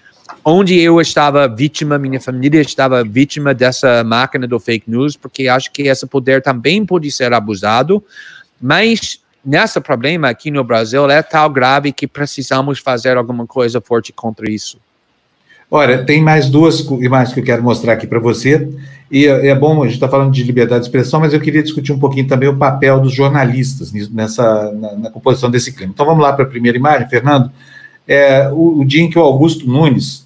onde 0.44 0.80
eu 0.80 1.00
estava 1.02 1.48
vítima, 1.48 1.98
minha 1.98 2.20
família 2.20 2.62
estava 2.62 3.04
vítima 3.04 3.54
dessa 3.54 4.04
máquina 4.04 4.48
do 4.48 4.60
fake 4.60 4.90
news, 4.90 5.16
porque 5.16 5.48
acho 5.48 5.72
que 5.72 5.84
esse 5.84 6.06
poder 6.06 6.42
também 6.42 6.86
pode 6.86 7.12
ser 7.12 7.34
abusado, 7.34 8.04
mas 8.62 9.22
nesse 9.44 9.80
problema 9.80 10.30
aqui 10.30 10.52
no 10.52 10.64
Brasil 10.64 11.10
é 11.10 11.22
tão 11.22 11.52
grave 11.52 11.92
que 11.92 12.08
precisamos 12.08 12.80
fazer 12.80 13.18
alguma 13.18 13.46
coisa 13.46 13.80
forte 13.80 14.12
contra 14.12 14.50
isso. 14.50 14.80
Olha, 15.70 16.06
tem 16.06 16.22
mais 16.22 16.50
duas 16.50 16.80
imagens 16.80 17.34
que 17.34 17.42
eu 17.42 17.44
quero 17.44 17.62
mostrar 17.62 17.94
aqui 17.94 18.08
para 18.08 18.20
você. 18.20 18.70
E 19.12 19.26
é, 19.26 19.48
é 19.48 19.56
bom, 19.56 19.82
a 19.82 19.86
gente 19.86 19.96
está 19.96 20.08
falando 20.08 20.32
de 20.32 20.44
liberdade 20.44 20.82
de 20.82 20.88
expressão, 20.88 21.20
mas 21.20 21.34
eu 21.34 21.42
queria 21.42 21.62
discutir 21.62 21.92
um 21.92 22.00
pouquinho 22.00 22.28
também 22.28 22.48
o 22.48 22.58
papel 22.58 23.00
dos 23.00 23.14
jornalistas 23.14 23.92
nessa, 24.10 24.72
na, 24.72 24.96
na 24.96 25.10
composição 25.10 25.52
desse 25.52 25.74
clima. 25.74 25.92
Então 25.94 26.06
vamos 26.06 26.24
lá 26.24 26.32
para 26.32 26.46
a 26.46 26.48
primeira 26.48 26.78
imagem, 26.78 27.10
Fernando. 27.10 27.52
É, 28.08 28.50
o, 28.50 28.80
o, 28.80 28.86
dia 28.86 29.02
em 29.02 29.10
que 29.10 29.20
o 29.20 29.22
Augusto 29.22 29.70
Nunes 29.70 30.26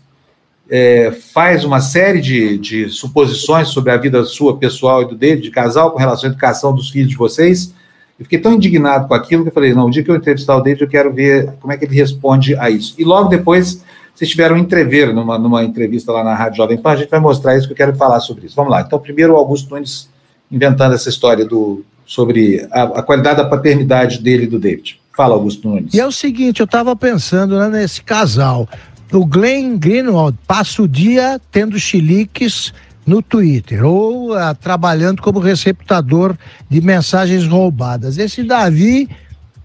é, 0.69 1.11
faz 1.33 1.63
uma 1.63 1.81
série 1.81 2.21
de, 2.21 2.57
de, 2.59 2.89
suposições 2.89 3.69
sobre 3.69 3.91
a 3.91 3.97
vida 3.97 4.23
sua 4.23 4.57
pessoal 4.57 5.01
e 5.01 5.07
do 5.07 5.15
dele, 5.15 5.41
de 5.41 5.49
casal, 5.49 5.91
com 5.91 5.97
relação 5.97 6.29
à 6.29 6.31
educação 6.31 6.73
dos 6.73 6.89
filhos 6.91 7.09
de 7.09 7.17
vocês. 7.17 7.73
Eu 8.19 8.25
fiquei 8.25 8.37
tão 8.37 8.53
indignado 8.53 9.07
com 9.07 9.15
aquilo 9.15 9.41
que 9.41 9.49
eu 9.49 9.53
falei: 9.53 9.73
não, 9.73 9.87
o 9.87 9.89
dia 9.89 10.03
que 10.03 10.11
eu 10.11 10.15
entrevistar 10.15 10.55
o 10.55 10.61
David, 10.61 10.83
eu 10.83 10.87
quero 10.87 11.11
ver 11.11 11.53
como 11.59 11.73
é 11.73 11.77
que 11.77 11.85
ele 11.85 11.95
responde 11.95 12.55
a 12.55 12.69
isso. 12.69 12.93
E 12.99 13.03
logo 13.03 13.29
depois 13.29 13.83
vocês 14.21 14.29
tiveram 14.29 14.55
um 14.55 14.59
entrever 14.59 15.11
numa, 15.11 15.35
numa 15.39 15.63
entrevista 15.63 16.11
lá 16.11 16.23
na 16.23 16.35
Rádio 16.35 16.57
Jovem 16.57 16.77
Pan, 16.77 16.91
a 16.91 16.95
gente 16.95 17.09
vai 17.09 17.19
mostrar 17.19 17.57
isso 17.57 17.65
que 17.65 17.73
eu 17.73 17.77
quero 17.77 17.95
falar 17.95 18.19
sobre 18.19 18.45
isso. 18.45 18.55
Vamos 18.55 18.71
lá. 18.71 18.81
Então, 18.81 18.99
primeiro 18.99 19.33
o 19.33 19.35
Augusto 19.35 19.73
Nunes 19.73 20.07
inventando 20.51 20.93
essa 20.93 21.09
história 21.09 21.43
do, 21.43 21.83
sobre 22.05 22.67
a, 22.71 22.83
a 22.83 23.01
qualidade 23.01 23.37
da 23.37 23.45
paternidade 23.45 24.19
dele 24.19 24.43
e 24.43 24.47
do 24.47 24.59
David. 24.59 25.01
Fala, 25.17 25.33
Augusto 25.33 25.67
Nunes. 25.67 25.93
E 25.95 25.99
é 25.99 26.05
o 26.05 26.11
seguinte, 26.11 26.59
eu 26.59 26.65
estava 26.65 26.95
pensando 26.95 27.57
né, 27.57 27.67
nesse 27.67 28.03
casal. 28.03 28.69
O 29.11 29.25
Glenn 29.25 29.75
Greenwald 29.77 30.37
passa 30.45 30.83
o 30.83 30.87
dia 30.87 31.41
tendo 31.51 31.79
chiliques 31.79 32.71
no 33.07 33.23
Twitter 33.23 33.83
ou 33.83 34.35
ah, 34.35 34.53
trabalhando 34.53 35.19
como 35.19 35.39
receptador 35.39 36.35
de 36.69 36.79
mensagens 36.79 37.47
roubadas. 37.47 38.19
Esse 38.19 38.43
Davi 38.43 39.09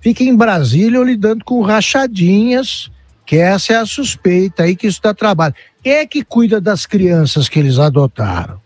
fica 0.00 0.24
em 0.24 0.34
Brasília 0.34 1.04
lidando 1.04 1.44
com 1.44 1.60
rachadinhas 1.60 2.90
que 3.26 3.36
essa 3.36 3.72
é 3.72 3.76
a 3.76 3.84
suspeita 3.84 4.62
aí 4.62 4.76
que 4.76 4.86
isso 4.86 5.02
dá 5.02 5.12
trabalho. 5.12 5.54
Quem 5.82 5.94
é 5.94 6.06
que 6.06 6.24
cuida 6.24 6.60
das 6.60 6.86
crianças 6.86 7.48
que 7.48 7.58
eles 7.58 7.78
adotaram? 7.78 8.60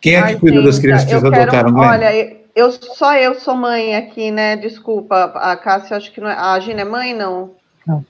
Quem 0.00 0.14
é 0.14 0.22
que 0.22 0.28
Ai, 0.28 0.36
cuida 0.36 0.62
das 0.62 0.78
crianças 0.78 1.04
que 1.04 1.12
eles 1.12 1.22
quero, 1.22 1.42
adotaram, 1.42 1.72
Glenn? 1.72 1.88
Olha, 1.88 2.36
eu, 2.54 2.70
só 2.70 3.16
eu 3.16 3.34
sou 3.34 3.56
mãe 3.56 3.96
aqui, 3.96 4.30
né? 4.30 4.56
Desculpa, 4.56 5.24
a 5.34 5.56
Cássia, 5.56 5.96
acho 5.96 6.12
que 6.12 6.20
não 6.20 6.28
é. 6.28 6.34
A 6.34 6.58
Gina 6.60 6.82
é 6.82 6.84
mãe, 6.84 7.12
não? 7.12 7.50
Não. 7.84 8.06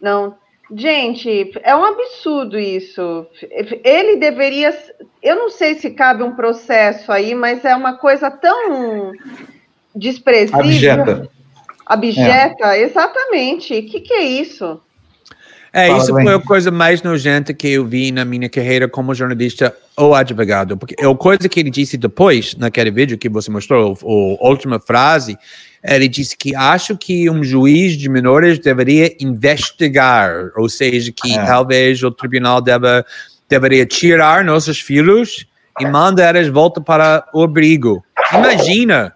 Não. 0.00 0.34
Gente, 0.74 1.52
é 1.62 1.76
um 1.76 1.84
absurdo 1.84 2.58
isso. 2.58 3.26
Ele 3.84 4.16
deveria. 4.16 4.76
Eu 5.22 5.36
não 5.36 5.50
sei 5.50 5.76
se 5.76 5.90
cabe 5.90 6.22
um 6.22 6.34
processo 6.34 7.12
aí, 7.12 7.34
mas 7.34 7.64
é 7.64 7.76
uma 7.76 7.94
coisa 7.94 8.30
tão 8.30 9.12
desprezível. 9.94 10.60
Abjeta. 10.60 11.33
Abjeta, 11.86 12.76
é. 12.76 12.82
exatamente. 12.82 13.72
O 13.74 13.86
que, 13.86 14.00
que 14.00 14.12
é 14.12 14.22
isso? 14.22 14.80
É, 15.72 15.88
Fala 15.88 15.98
isso 15.98 16.14
bem. 16.14 16.24
foi 16.24 16.34
a 16.34 16.38
coisa 16.38 16.70
mais 16.70 17.02
nojenta 17.02 17.52
que 17.52 17.68
eu 17.68 17.84
vi 17.84 18.12
na 18.12 18.24
minha 18.24 18.48
carreira 18.48 18.88
como 18.88 19.12
jornalista 19.12 19.74
ou 19.96 20.14
advogado. 20.14 20.76
Porque 20.76 20.94
a 21.04 21.14
coisa 21.16 21.48
que 21.48 21.58
ele 21.58 21.70
disse 21.70 21.96
depois, 21.96 22.54
naquele 22.54 22.92
vídeo 22.92 23.18
que 23.18 23.28
você 23.28 23.50
mostrou, 23.50 23.98
a 24.40 24.48
última 24.48 24.78
frase, 24.78 25.36
ele 25.82 26.06
disse 26.06 26.36
que 26.36 26.54
acho 26.54 26.96
que 26.96 27.28
um 27.28 27.42
juiz 27.42 27.98
de 27.98 28.08
menores 28.08 28.58
deveria 28.60 29.16
investigar, 29.20 30.52
ou 30.56 30.68
seja, 30.68 31.12
que 31.12 31.36
é. 31.36 31.44
talvez 31.44 32.00
o 32.04 32.10
tribunal 32.10 32.62
deva, 32.62 33.04
deveria 33.48 33.84
tirar 33.84 34.44
nossos 34.44 34.80
filhos 34.80 35.44
e 35.80 35.86
mandar 35.86 36.36
eles 36.36 36.48
volta 36.48 36.80
para 36.80 37.26
o 37.34 37.42
abrigo. 37.42 38.02
Imagina 38.32 39.12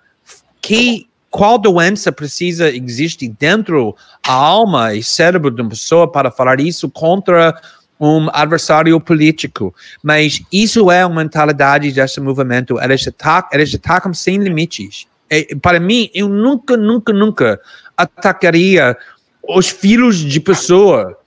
que 0.60 1.07
qual 1.30 1.58
doença 1.58 2.10
precisa 2.10 2.70
existe 2.70 3.28
dentro 3.28 3.94
a 4.26 4.32
alma 4.32 4.94
e 4.94 5.02
cérebro 5.02 5.50
de 5.50 5.60
uma 5.60 5.70
pessoa 5.70 6.10
para 6.10 6.30
falar 6.30 6.60
isso 6.60 6.88
contra 6.88 7.54
um 8.00 8.28
adversário 8.32 8.98
político. 9.00 9.74
Mas 10.02 10.42
isso 10.52 10.90
é 10.90 11.02
a 11.02 11.08
mentalidade 11.08 11.92
desse 11.92 12.20
movimento. 12.20 12.80
Eles 12.80 13.06
atacam, 13.06 13.50
eles 13.52 13.74
atacam 13.74 14.14
sem 14.14 14.38
limites. 14.38 15.06
E, 15.30 15.54
para 15.56 15.80
mim, 15.80 16.10
eu 16.14 16.28
nunca, 16.28 16.76
nunca, 16.76 17.12
nunca 17.12 17.60
atacaria 17.96 18.96
os 19.42 19.68
filhos 19.68 20.18
de 20.18 20.40
pessoa. 20.40 21.18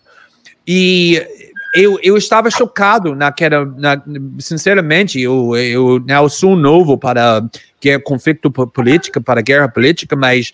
E 0.66 1.26
eu, 1.74 2.00
eu 2.02 2.18
estava 2.18 2.50
chocado 2.50 3.16
naquela, 3.16 3.66
na, 3.66 4.02
sinceramente, 4.40 5.20
eu, 5.20 5.56
eu, 5.56 6.04
eu 6.08 6.30
sou 6.30 6.56
novo 6.56 6.98
para 6.98 7.44
guerra, 7.82 8.02
conflito 8.02 8.52
político, 8.52 9.22
para 9.22 9.42
guerra 9.42 9.68
política, 9.68 10.16
mas 10.16 10.54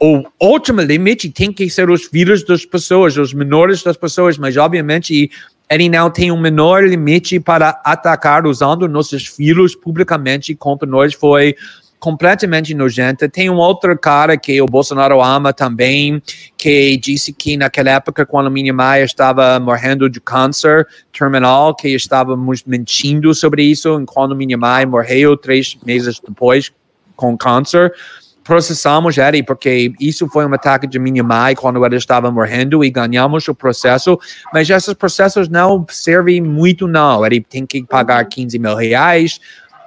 o 0.00 0.24
último 0.40 0.80
limite 0.80 1.30
tem 1.30 1.52
que 1.52 1.68
ser 1.70 1.88
os 1.90 2.04
filhos 2.04 2.44
das 2.44 2.64
pessoas, 2.64 3.16
os 3.16 3.32
menores 3.32 3.82
das 3.82 3.96
pessoas, 3.96 4.38
mas 4.38 4.56
obviamente 4.56 5.30
ele 5.70 5.88
não 5.88 6.10
tem 6.10 6.30
um 6.30 6.40
menor 6.40 6.84
limite 6.84 7.40
para 7.40 7.80
atacar 7.84 8.46
usando 8.46 8.88
nossos 8.88 9.26
filhos 9.26 9.74
publicamente 9.74 10.54
contra 10.54 10.88
nós 10.88 11.14
foi 11.14 11.56
completamente 12.04 12.74
nojenta. 12.74 13.30
Tem 13.30 13.48
um 13.48 13.56
outro 13.56 13.96
cara 13.98 14.36
que 14.36 14.60
o 14.60 14.66
Bolsonaro 14.66 15.22
ama 15.22 15.54
também, 15.54 16.22
que 16.54 16.98
disse 16.98 17.32
que 17.32 17.56
naquela 17.56 17.92
época, 17.92 18.26
quando 18.26 18.50
minha 18.50 18.74
mãe 18.74 19.02
estava 19.02 19.58
morrendo 19.58 20.10
de 20.10 20.20
câncer 20.20 20.86
terminal, 21.18 21.74
que 21.74 21.88
estávamos 21.88 22.62
mentindo 22.66 23.34
sobre 23.34 23.62
isso, 23.62 24.04
quando 24.04 24.36
minha 24.36 24.58
mãe 24.58 24.84
morreu 24.84 25.34
três 25.34 25.78
meses 25.82 26.20
depois 26.20 26.70
com 27.16 27.38
câncer. 27.38 27.90
Processamos 28.44 29.16
ele 29.16 29.42
porque 29.42 29.90
isso 29.98 30.28
foi 30.28 30.44
um 30.44 30.52
ataque 30.52 30.86
de 30.86 30.98
minha 30.98 31.24
mãe 31.24 31.54
quando 31.54 31.82
ela 31.82 31.96
estava 31.96 32.30
morrendo 32.30 32.84
e 32.84 32.90
ganhamos 32.90 33.48
o 33.48 33.54
processo, 33.54 34.18
mas 34.52 34.68
esses 34.68 34.92
processos 34.92 35.48
não 35.48 35.86
servem 35.88 36.42
muito 36.42 36.86
não, 36.86 37.24
ele 37.24 37.40
tem 37.40 37.64
que 37.64 37.82
pagar 37.82 38.22
15 38.26 38.58
mil 38.58 38.76
reais, 38.76 39.40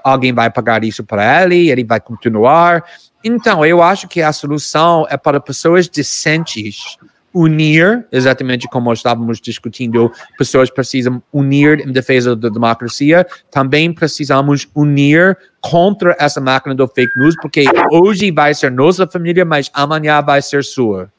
alguém 0.04 0.34
vai 0.34 0.50
pagar 0.50 0.84
isso 0.84 1.04
para 1.04 1.44
ele, 1.44 1.70
ele 1.70 1.84
vai 1.84 2.00
continuar. 2.00 2.84
Então, 3.24 3.66
eu 3.66 3.82
acho 3.82 4.08
que 4.08 4.22
a 4.22 4.32
solução 4.32 5.06
é 5.10 5.18
para 5.18 5.40
pessoas 5.40 5.88
decentes 5.88 6.98
unir, 7.34 8.08
exatamente 8.12 8.68
como 8.68 8.92
estávamos 8.92 9.40
discutindo, 9.40 10.12
pessoas 10.38 10.72
precisam 10.72 11.22
unir 11.32 11.88
em 11.88 11.92
defesa 11.92 12.36
da 12.36 12.50
democracia, 12.50 13.28
também 13.52 13.94
precisamos 13.94 14.68
unir 14.74 15.38
contra 15.62 16.16
essa 16.20 16.42
máquina 16.42 16.74
do 16.74 16.88
fake 16.88 17.18
news, 17.18 17.36
porque 17.40 17.66
hoje 17.92 18.32
vai 18.32 18.54
ser 18.56 18.72
nossa 18.72 19.06
família, 19.06 19.46
mas 19.46 19.70
amanhã 19.74 20.20
vai 20.22 20.42
ser 20.42 20.64
sua. 20.64 21.12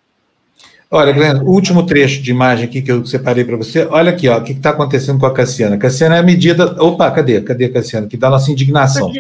Olha, 0.91 1.13
Glenn, 1.13 1.43
último 1.43 1.85
trecho 1.85 2.23
de 2.23 2.31
imagem 2.31 2.65
aqui 2.65 2.81
que 2.81 2.91
eu 2.91 3.05
separei 3.05 3.45
para 3.45 3.57
você. 3.57 3.87
Olha 3.91 4.11
aqui, 4.11 4.27
ó, 4.27 4.39
o 4.39 4.43
que 4.43 4.53
está 4.53 4.71
acontecendo 4.71 5.19
com 5.19 5.27
a 5.27 5.35
Cassiana. 5.35 5.77
A 5.77 5.79
Cassiana 5.79 6.17
é 6.17 6.19
a 6.19 6.23
medida. 6.23 6.83
Opa, 6.83 7.11
cadê? 7.11 7.43
Cadê 7.43 7.67
a 7.67 7.73
Cassiana? 7.73 8.07
Que 8.07 8.17
dá 8.17 8.31
nossa 8.31 8.51
indignação. 8.51 9.13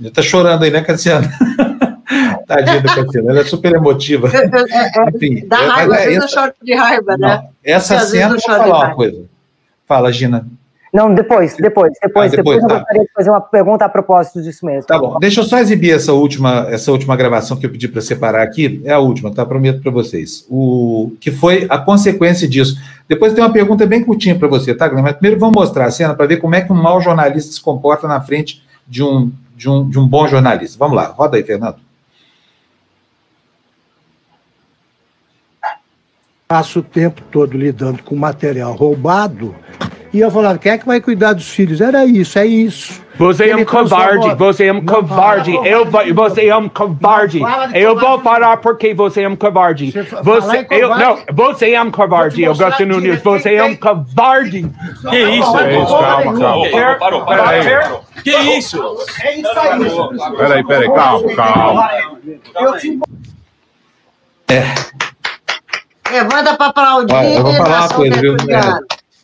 Está 0.00 0.22
chorando 0.22 0.62
aí, 0.62 0.70
né, 0.70 0.80
Cassiana? 0.80 1.28
Tadinha 2.46 2.80
da 2.80 2.94
Cassiana, 2.94 3.30
ela 3.30 3.40
é 3.40 3.44
super 3.44 3.72
emotiva. 3.72 4.30
Enfim, 5.14 5.44
Dá 5.46 5.56
raiva, 5.56 5.96
às 5.96 6.04
vezes 6.04 6.22
eu 6.22 6.28
choro 6.28 6.52
de 6.62 6.74
raiva, 6.74 7.16
né? 7.16 7.36
Não, 7.36 7.48
essa 7.64 7.98
cena, 8.00 8.28
vou 8.28 8.40
falar 8.40 8.66
uma 8.66 8.94
coisa. 8.94 9.24
Fala, 9.86 10.12
Gina. 10.12 10.46
Não, 10.94 11.12
depois, 11.12 11.56
depois, 11.56 11.92
depois, 12.00 12.32
ah, 12.32 12.36
depois, 12.36 12.60
depois 12.60 12.60
tá. 12.60 12.72
eu 12.72 12.78
gostaria 12.78 13.02
de 13.02 13.10
fazer 13.12 13.30
uma 13.30 13.40
pergunta 13.40 13.84
a 13.84 13.88
propósito 13.88 14.40
disso 14.40 14.64
mesmo. 14.64 14.84
Tá 14.84 14.96
bom, 14.96 15.18
deixa 15.18 15.40
eu 15.40 15.44
só 15.44 15.58
exibir 15.58 15.90
essa 15.90 16.12
última, 16.12 16.68
essa 16.70 16.92
última 16.92 17.16
gravação 17.16 17.56
que 17.56 17.66
eu 17.66 17.70
pedi 17.70 17.88
para 17.88 18.00
separar 18.00 18.44
aqui, 18.44 18.80
é 18.84 18.92
a 18.92 19.00
última, 19.00 19.34
tá? 19.34 19.44
Prometo 19.44 19.82
para 19.82 19.90
vocês. 19.90 20.46
O 20.48 21.10
que 21.18 21.32
foi 21.32 21.66
a 21.68 21.78
consequência 21.78 22.46
disso. 22.46 22.80
Depois 23.08 23.32
tem 23.32 23.42
uma 23.42 23.52
pergunta 23.52 23.84
bem 23.84 24.04
curtinha 24.04 24.38
para 24.38 24.46
você, 24.46 24.72
tá, 24.72 24.86
Glenn? 24.86 25.02
Mas 25.02 25.14
primeiro 25.14 25.40
vamos 25.40 25.56
mostrar 25.56 25.86
a 25.86 25.90
cena 25.90 26.14
para 26.14 26.26
ver 26.26 26.36
como 26.36 26.54
é 26.54 26.60
que 26.60 26.72
um 26.72 26.80
mau 26.80 27.00
jornalista 27.00 27.50
se 27.50 27.60
comporta 27.60 28.06
na 28.06 28.20
frente 28.20 28.62
de 28.86 29.02
um, 29.02 29.32
de 29.56 29.68
um, 29.68 29.88
de 29.88 29.98
um 29.98 30.06
bom 30.06 30.28
jornalista. 30.28 30.78
Vamos 30.78 30.94
lá, 30.94 31.06
roda 31.06 31.36
aí, 31.36 31.42
Fernando. 31.42 31.78
Passo 36.46 36.78
o 36.78 36.82
tempo 36.84 37.20
todo 37.32 37.58
lidando 37.58 38.00
com 38.04 38.14
material 38.14 38.74
roubado 38.74 39.56
e 40.14 40.20
eu 40.20 40.30
falava, 40.30 40.56
quem 40.58 40.70
é 40.70 40.78
que 40.78 40.86
vai 40.86 41.00
cuidar 41.00 41.32
dos 41.32 41.48
filhos? 41.48 41.80
Era 41.80 42.04
isso, 42.04 42.38
é 42.38 42.46
isso. 42.46 43.02
Você 43.18 43.50
é 43.50 43.56
um 43.56 43.64
covarde, 43.64 44.32
você 44.36 44.66
é 44.66 44.72
um 44.72 44.84
covarde, 44.86 45.52
eu, 45.64 45.84
você 46.14 46.46
é 46.46 46.56
um 46.56 46.68
covarde. 46.68 47.40
Eu 47.74 47.98
vou 47.98 48.20
parar 48.20 48.58
porque 48.58 48.94
você 48.94 49.22
é 49.22 49.28
um 49.28 49.34
covarde. 49.34 49.92
Você, 50.22 50.68
eu, 50.70 50.96
não, 50.96 51.18
você 51.32 51.72
é 51.72 51.82
um 51.82 51.90
covarde, 51.90 52.44
Augusto 52.44 52.86
Nunes, 52.86 53.20
você 53.22 53.56
é 53.56 53.64
um 53.64 53.74
covarde. 53.74 54.70
Que 55.10 55.18
isso? 55.18 55.58
É 55.58 55.82
isso, 55.82 55.98
calma, 55.98 56.38
calma. 56.38 56.96
Parou, 57.00 57.24
parou, 57.24 58.04
Que 58.22 58.36
isso? 58.56 58.80
É 59.20 59.34
isso 59.34 59.58
aí. 59.58 60.36
Peraí, 60.36 60.64
peraí, 60.64 60.94
calma, 60.94 61.34
calma. 61.34 61.90
É. 64.46 64.62
É, 66.12 66.22
manda 66.22 66.54
para 66.54 66.66
aplaudir. 66.66 67.34
eu 67.36 67.42
vou 67.42 67.52
falar 67.54 67.80
uma 67.80 67.88
coisa, 67.88 68.20
viu? 68.20 68.36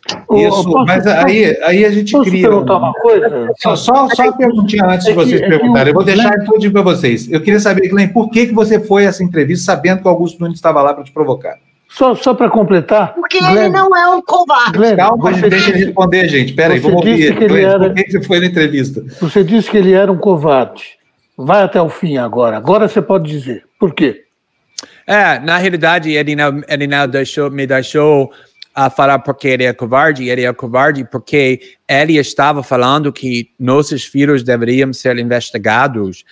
Isso, 0.07 0.63
posso, 0.63 0.85
mas 0.85 1.05
aí, 1.05 1.57
aí 1.63 1.85
a 1.85 1.91
gente 1.91 2.17
cria. 2.21 2.49
perguntar 2.49 2.77
uma 2.77 2.93
coisa? 2.93 3.51
Só, 3.59 3.75
só, 3.75 4.09
só 4.09 4.23
uma 4.23 4.37
perguntinha 4.37 4.85
antes 4.85 5.05
de 5.05 5.13
vocês 5.13 5.41
é 5.41 5.47
perguntarem. 5.47 5.89
Eu 5.89 5.93
vou 5.93 6.03
deixar 6.03 6.33
tudo 6.43 6.71
para 6.71 6.81
vocês. 6.81 7.31
Eu 7.31 7.39
queria 7.39 7.59
saber, 7.59 7.87
Glenn, 7.87 8.09
por 8.09 8.29
que, 8.29 8.47
que 8.47 8.53
você 8.53 8.79
foi 8.79 9.05
a 9.05 9.09
essa 9.09 9.23
entrevista 9.23 9.65
sabendo 9.65 10.01
que 10.01 10.07
o 10.07 10.09
Augusto 10.09 10.39
Nunes 10.39 10.57
estava 10.57 10.81
lá 10.81 10.93
para 10.93 11.03
te 11.03 11.11
provocar? 11.11 11.57
Só, 11.87 12.15
só 12.15 12.33
para 12.33 12.49
completar. 12.49 13.13
Porque 13.13 13.37
Glenn, 13.37 13.57
ele 13.57 13.69
não 13.69 13.95
é 13.95 14.09
um 14.09 14.21
covarde. 14.21 14.77
Glenn, 14.77 14.95
Calma, 14.95 15.31
você 15.31 15.49
deixa 15.49 15.69
ele 15.69 15.85
responder, 15.85 16.27
gente. 16.29 16.53
Pera 16.53 16.73
aí, 16.73 16.79
vamos 16.79 16.97
ouvir. 16.97 17.37
Que 17.37 17.43
ele 17.43 17.61
era, 17.61 17.79
por 17.79 17.93
que 17.93 18.11
você 18.11 18.23
foi 18.23 18.39
na 18.39 18.45
entrevista? 18.47 19.03
Você 19.19 19.43
disse 19.43 19.69
que 19.69 19.77
ele 19.77 19.93
era 19.93 20.11
um 20.11 20.17
covarde. 20.17 20.83
Vai 21.37 21.61
até 21.61 21.81
o 21.81 21.89
fim 21.89 22.17
agora. 22.17 22.57
Agora 22.57 22.87
você 22.87 23.01
pode 23.01 23.29
dizer. 23.29 23.65
Por 23.79 23.93
quê? 23.93 24.23
É, 25.05 25.39
na 25.39 25.57
realidade, 25.57 26.11
ele 26.11 26.35
não, 26.35 26.61
ele 26.67 26.87
não 26.87 27.07
deixou, 27.07 27.51
me 27.51 27.67
deixou 27.67 28.31
a 28.73 28.89
falar 28.89 29.19
porque 29.19 29.47
ele 29.47 29.63
é 29.63 29.73
covarde, 29.73 30.29
ele 30.29 30.43
é 30.43 30.53
covarde 30.53 31.03
porque 31.03 31.59
ele 31.87 32.17
estava 32.17 32.63
falando 32.63 33.11
que 33.11 33.49
nossos 33.59 34.03
filhos 34.05 34.43
deveriam 34.43 34.93
ser 34.93 35.17
investigados 35.17 36.23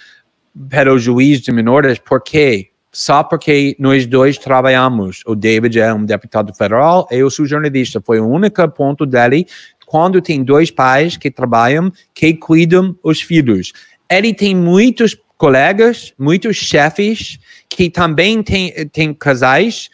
pelo 0.70 0.98
juiz 0.98 1.42
de 1.42 1.52
menores, 1.52 2.00
por 2.00 2.22
quê? 2.22 2.70
Só 2.92 3.24
porque 3.24 3.76
nós 3.78 4.08
dois 4.08 4.38
trabalhamos. 4.38 5.22
O 5.26 5.36
David 5.36 5.80
é 5.80 5.94
um 5.94 6.04
deputado 6.04 6.54
federal, 6.56 7.08
eu 7.12 7.30
sou 7.30 7.46
jornalista. 7.46 8.02
Foi 8.04 8.20
o 8.20 8.28
único 8.28 8.68
ponto 8.70 9.06
dele 9.06 9.46
quando 9.86 10.22
tem 10.22 10.44
dois 10.44 10.72
pais 10.72 11.18
que 11.18 11.30
trabalham, 11.30 11.92
que 12.14 12.34
cuidam 12.34 12.96
os 13.04 13.22
filhos. 13.22 13.74
Ele 14.10 14.34
tem 14.34 14.56
muitos 14.56 15.16
colegas, 15.38 16.14
muitos 16.18 16.58
chefes 16.58 17.40
que 17.70 17.90
também 17.90 18.42
têm 18.44 18.72
tem 18.90 19.14
casais 19.14 19.90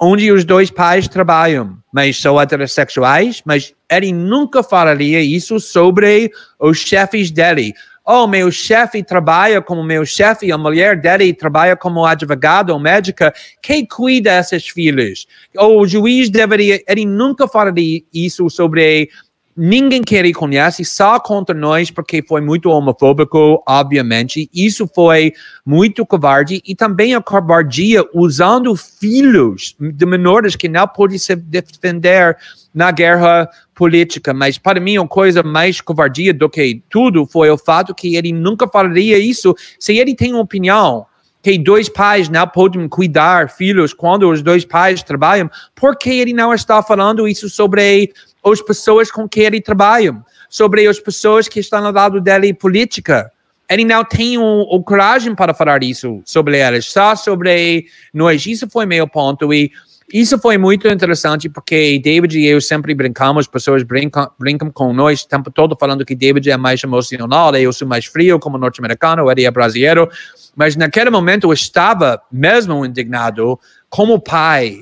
onde 0.00 0.30
os 0.30 0.44
dois 0.44 0.70
pais 0.70 1.08
trabalham, 1.08 1.78
mas 1.96 2.20
são 2.20 2.38
heterossexuais, 2.38 3.40
mas 3.42 3.72
ele 3.90 4.12
nunca 4.12 4.62
falaria 4.62 5.22
isso 5.22 5.58
sobre 5.58 6.30
os 6.60 6.76
chefes 6.76 7.30
dele. 7.30 7.72
Oh, 8.04 8.26
meu 8.26 8.52
chefe 8.52 9.02
trabalha 9.02 9.62
como 9.62 9.82
meu 9.82 10.04
chefe, 10.04 10.52
a 10.52 10.58
mulher 10.58 11.00
dele 11.00 11.32
trabalha 11.32 11.74
como 11.74 12.04
advogado 12.04 12.68
ou 12.68 12.78
médica. 12.78 13.32
Quem 13.62 13.86
cuida 13.86 14.36
desses 14.36 14.68
filhos? 14.68 15.26
Ou 15.56 15.80
o 15.80 15.88
juiz 15.88 16.28
deveria. 16.28 16.82
Ele 16.86 17.06
nunca 17.06 17.48
falaria 17.48 18.02
isso 18.12 18.50
sobre 18.50 19.08
ninguém 19.56 20.02
que 20.02 20.14
ele 20.14 20.34
conhece, 20.34 20.84
só 20.84 21.18
contra 21.18 21.54
nós, 21.54 21.90
porque 21.90 22.22
foi 22.22 22.40
muito 22.40 22.68
homofóbico, 22.68 23.62
obviamente. 23.66 24.50
Isso 24.52 24.88
foi 24.94 25.32
muito 25.64 26.04
covarde 26.04 26.60
e 26.64 26.74
também 26.74 27.14
a 27.14 27.22
covardia 27.22 28.04
usando 28.12 28.76
filhos 28.76 29.74
de 29.80 30.04
menores 30.04 30.54
que 30.54 30.68
não 30.68 30.86
podem 30.86 31.18
se 31.18 31.34
defender 31.34 32.36
na 32.74 32.90
guerra 32.90 33.48
política. 33.74 34.34
Mas 34.34 34.58
para 34.58 34.78
mim, 34.78 34.98
a 34.98 35.06
coisa 35.06 35.42
mais 35.42 35.80
covardia 35.80 36.34
do 36.34 36.50
que 36.50 36.82
tudo 36.90 37.24
foi 37.26 37.48
o 37.50 37.56
fato 37.56 37.94
que 37.94 38.16
ele 38.16 38.32
nunca 38.32 38.68
falaria 38.68 39.18
isso 39.18 39.54
se 39.78 39.96
ele 39.96 40.14
tem 40.14 40.32
uma 40.32 40.42
opinião 40.42 41.06
que 41.46 41.56
dois 41.56 41.88
pais 41.88 42.28
não 42.28 42.44
podem 42.44 42.88
cuidar 42.88 43.48
filhos 43.48 43.94
quando 43.94 44.28
os 44.28 44.42
dois 44.42 44.64
pais 44.64 45.00
trabalham, 45.04 45.48
por 45.76 45.96
que 45.96 46.10
ele 46.10 46.32
não 46.32 46.52
está 46.52 46.82
falando 46.82 47.28
isso 47.28 47.48
sobre 47.48 48.12
as 48.52 48.62
pessoas 48.62 49.10
com 49.10 49.28
quem 49.28 49.44
ele 49.44 49.60
trabalha, 49.60 50.16
sobre 50.48 50.86
as 50.86 51.00
pessoas 51.00 51.48
que 51.48 51.60
estão 51.60 51.84
ao 51.84 51.92
lado 51.92 52.20
dele 52.20 52.54
política. 52.54 53.30
Ele 53.68 53.84
não 53.84 54.04
tem 54.04 54.38
o, 54.38 54.42
o 54.42 54.82
coragem 54.82 55.34
para 55.34 55.52
falar 55.52 55.82
isso 55.82 56.22
sobre 56.24 56.56
elas, 56.56 56.86
só 56.86 57.16
sobre 57.16 57.86
nós. 58.14 58.46
Isso 58.46 58.68
foi 58.70 58.86
meu 58.86 59.08
ponto 59.08 59.52
e 59.52 59.72
isso 60.12 60.38
foi 60.38 60.56
muito 60.56 60.86
interessante 60.86 61.48
porque 61.48 61.98
David 61.98 62.38
e 62.38 62.46
eu 62.46 62.60
sempre 62.60 62.94
brincamos, 62.94 63.48
pessoas 63.48 63.82
brincam, 63.82 64.30
brincam 64.38 64.70
com 64.70 64.92
nós 64.92 65.22
o 65.22 65.28
tempo 65.28 65.50
todo 65.50 65.76
falando 65.78 66.04
que 66.04 66.14
David 66.14 66.48
é 66.48 66.56
mais 66.56 66.82
emocional, 66.82 67.54
eu 67.56 67.72
sou 67.72 67.88
mais 67.88 68.04
frio 68.04 68.38
como 68.38 68.56
norte-americano, 68.56 69.28
ele 69.30 69.44
é 69.44 69.50
brasileiro, 69.50 70.08
mas 70.54 70.76
naquele 70.76 71.10
momento 71.10 71.48
eu 71.48 71.52
estava 71.52 72.20
mesmo 72.30 72.86
indignado 72.86 73.58
como 73.90 74.20
pai, 74.20 74.76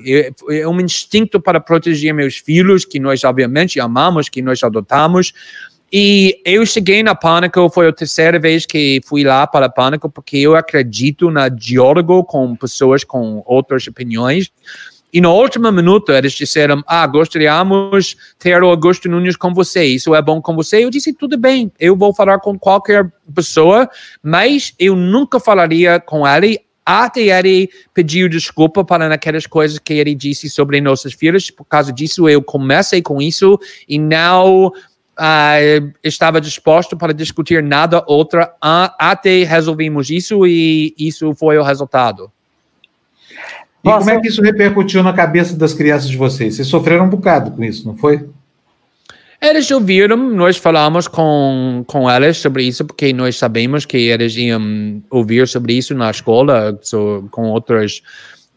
é, 0.49 0.67
um 0.67 0.79
instinto 0.79 1.39
para 1.39 1.59
proteger 1.59 2.13
meus 2.13 2.37
filhos, 2.37 2.85
que 2.85 2.99
nós 2.99 3.23
obviamente 3.23 3.79
amamos, 3.79 4.29
que 4.29 4.41
nós 4.41 4.63
adotamos. 4.63 5.33
E 5.91 6.41
eu 6.45 6.65
cheguei 6.65 7.01
na 7.01 7.15
Pânico, 7.15 7.69
foi 7.69 7.87
a 7.87 7.93
terceira 7.93 8.39
vez 8.39 8.65
que 8.65 9.01
fui 9.05 9.23
lá 9.23 9.47
para 9.47 9.69
Pânico, 9.69 10.09
porque 10.09 10.37
eu 10.37 10.55
acredito 10.55 11.31
na 11.31 11.47
diálogo 11.47 12.23
com 12.23 12.55
pessoas 12.55 13.03
com 13.03 13.41
outras 13.45 13.87
opiniões. 13.87 14.51
E 15.15 15.21
no 15.21 15.31
último 15.31 15.71
minuto 15.71 16.11
eles 16.11 16.33
disseram: 16.33 16.83
Ah, 16.85 17.07
gostaríamos 17.07 18.17
ter 18.37 18.61
o 18.61 18.67
Augusto 18.67 19.07
Nunes 19.07 19.37
com 19.37 19.53
você, 19.53 19.85
isso 19.85 20.13
é 20.13 20.21
bom 20.21 20.41
com 20.41 20.53
você? 20.53 20.83
Eu 20.83 20.89
disse: 20.89 21.13
Tudo 21.13 21.37
bem, 21.37 21.71
eu 21.79 21.95
vou 21.95 22.13
falar 22.13 22.39
com 22.39 22.59
qualquer 22.59 23.09
pessoa, 23.33 23.89
mas 24.21 24.73
eu 24.77 24.93
nunca 24.93 25.39
falaria 25.39 26.01
com 26.01 26.27
ele 26.27 26.59
até 26.85 27.21
ele 27.21 27.69
pediu 27.93 28.27
desculpa 28.27 28.83
para 28.83 29.11
aquelas 29.11 29.47
coisas 29.47 29.79
que 29.79 29.93
ele 29.93 30.13
disse 30.13 30.49
sobre 30.49 30.81
nossos 30.81 31.13
filhos. 31.13 31.49
Por 31.49 31.63
causa 31.63 31.93
disso, 31.93 32.27
eu 32.27 32.43
comecei 32.43 33.01
com 33.01 33.21
isso 33.21 33.57
e 33.87 33.97
não 33.97 34.67
uh, 34.67 35.93
estava 36.03 36.41
disposto 36.41 36.97
para 36.97 37.13
discutir 37.13 37.63
nada 37.63 38.03
outra 38.05 38.53
uh, 38.57 38.91
até 38.99 39.45
resolvemos 39.45 40.09
isso 40.09 40.45
e 40.45 40.93
isso 40.99 41.33
foi 41.35 41.57
o 41.57 41.63
resultado. 41.63 42.29
E 43.85 43.97
como 43.97 44.09
é 44.09 44.19
que 44.19 44.27
isso 44.27 44.41
repercutiu 44.41 45.03
na 45.03 45.13
cabeça 45.13 45.55
das 45.55 45.73
crianças 45.73 46.09
de 46.09 46.17
vocês? 46.17 46.55
Vocês 46.55 46.67
sofreram 46.67 47.05
um 47.05 47.09
bocado 47.09 47.51
com 47.51 47.63
isso, 47.63 47.85
não 47.85 47.95
foi? 47.95 48.27
Eles 49.39 49.69
ouviram, 49.69 50.17
nós 50.17 50.57
falamos 50.57 51.07
com, 51.07 51.83
com 51.85 52.09
eles 52.09 52.37
sobre 52.37 52.63
isso, 52.63 52.83
porque 52.83 53.13
nós 53.13 53.37
sabemos 53.37 53.85
que 53.85 53.97
eles 53.97 54.35
iam 54.35 55.03
ouvir 55.09 55.47
sobre 55.47 55.73
isso 55.73 55.93
na 55.93 56.09
escola, 56.09 56.79
so, 56.81 57.27
com 57.29 57.43
outros 57.51 58.01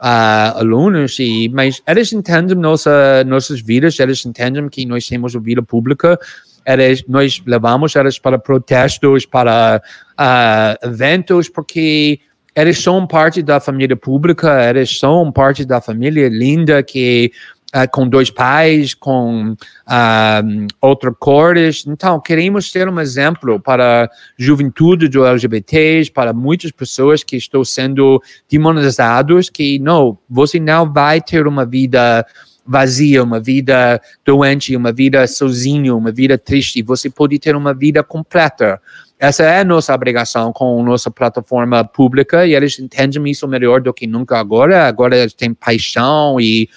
uh, 0.01 0.57
alunos, 0.57 1.19
e, 1.19 1.51
mas 1.51 1.83
eles 1.87 2.11
entendem 2.13 2.57
nossa, 2.57 3.23
nossas 3.25 3.61
vidas, 3.61 4.01
eles 4.01 4.25
entendem 4.25 4.67
que 4.71 4.87
nós 4.87 5.07
temos 5.07 5.37
a 5.37 5.39
vida 5.39 5.63
pública, 5.63 6.19
elas, 6.65 7.05
nós 7.07 7.43
levamos 7.47 7.95
elas 7.95 8.19
para 8.19 8.39
protestos, 8.39 9.27
para 9.27 9.83
uh, 10.19 10.87
eventos, 10.87 11.51
porque 11.51 12.19
eles 12.59 12.83
são 12.83 13.07
parte 13.07 13.41
da 13.41 13.61
família 13.61 13.97
pública, 13.97 14.69
eles 14.69 14.99
são 14.99 15.31
parte 15.31 15.65
da 15.65 15.81
família 15.81 16.29
linda 16.29 16.83
que 16.83 17.33
Uh, 17.69 17.85
com 17.93 18.09
dois 18.09 18.31
pais, 18.31 18.95
com 18.95 19.51
uh, 19.53 20.67
outras 20.81 21.15
cores. 21.19 21.85
Então, 21.87 22.19
queremos 22.19 22.73
ter 22.73 22.89
um 22.89 22.99
exemplo 22.99 23.61
para 23.61 24.05
a 24.05 24.09
juventude 24.39 25.07
do 25.07 25.27
LGBTs, 25.27 26.11
para 26.11 26.33
muitas 26.33 26.71
pessoas 26.71 27.23
que 27.23 27.37
estão 27.37 27.63
sendo 27.63 28.23
demonizados, 28.51 29.51
que 29.51 29.79
não, 29.81 30.17
você 30.31 30.59
não 30.59 30.91
vai 30.91 31.21
ter 31.21 31.47
uma 31.47 31.67
vida 31.67 32.25
vazia, 32.69 33.25
uma 33.25 33.41
vida 33.41 34.01
doente, 34.25 34.77
uma 34.77 34.93
vida 34.93 35.27
sozinho, 35.27 35.97
uma 35.97 36.13
vida 36.13 36.37
triste. 36.37 36.83
Você 36.83 37.09
pode 37.09 37.39
ter 37.39 37.57
uma 37.57 37.73
vida 37.73 38.03
completa. 38.03 38.79
Essa 39.19 39.45
é 39.45 39.61
a 39.61 39.65
nossa 39.65 39.95
obrigação 39.95 40.53
com 40.53 40.81
a 40.81 40.85
nossa 40.85 41.11
plataforma 41.11 41.83
pública 41.83 42.47
e 42.47 42.55
eles 42.55 42.79
entendem 42.79 43.31
isso 43.31 43.49
melhor 43.49 43.81
do 43.81 43.93
que 43.93 44.07
nunca 44.07 44.39
agora. 44.39 44.87
Agora 44.87 45.17
eles 45.17 45.33
têm 45.33 45.55
paixão 45.55 46.39
e 46.39 46.69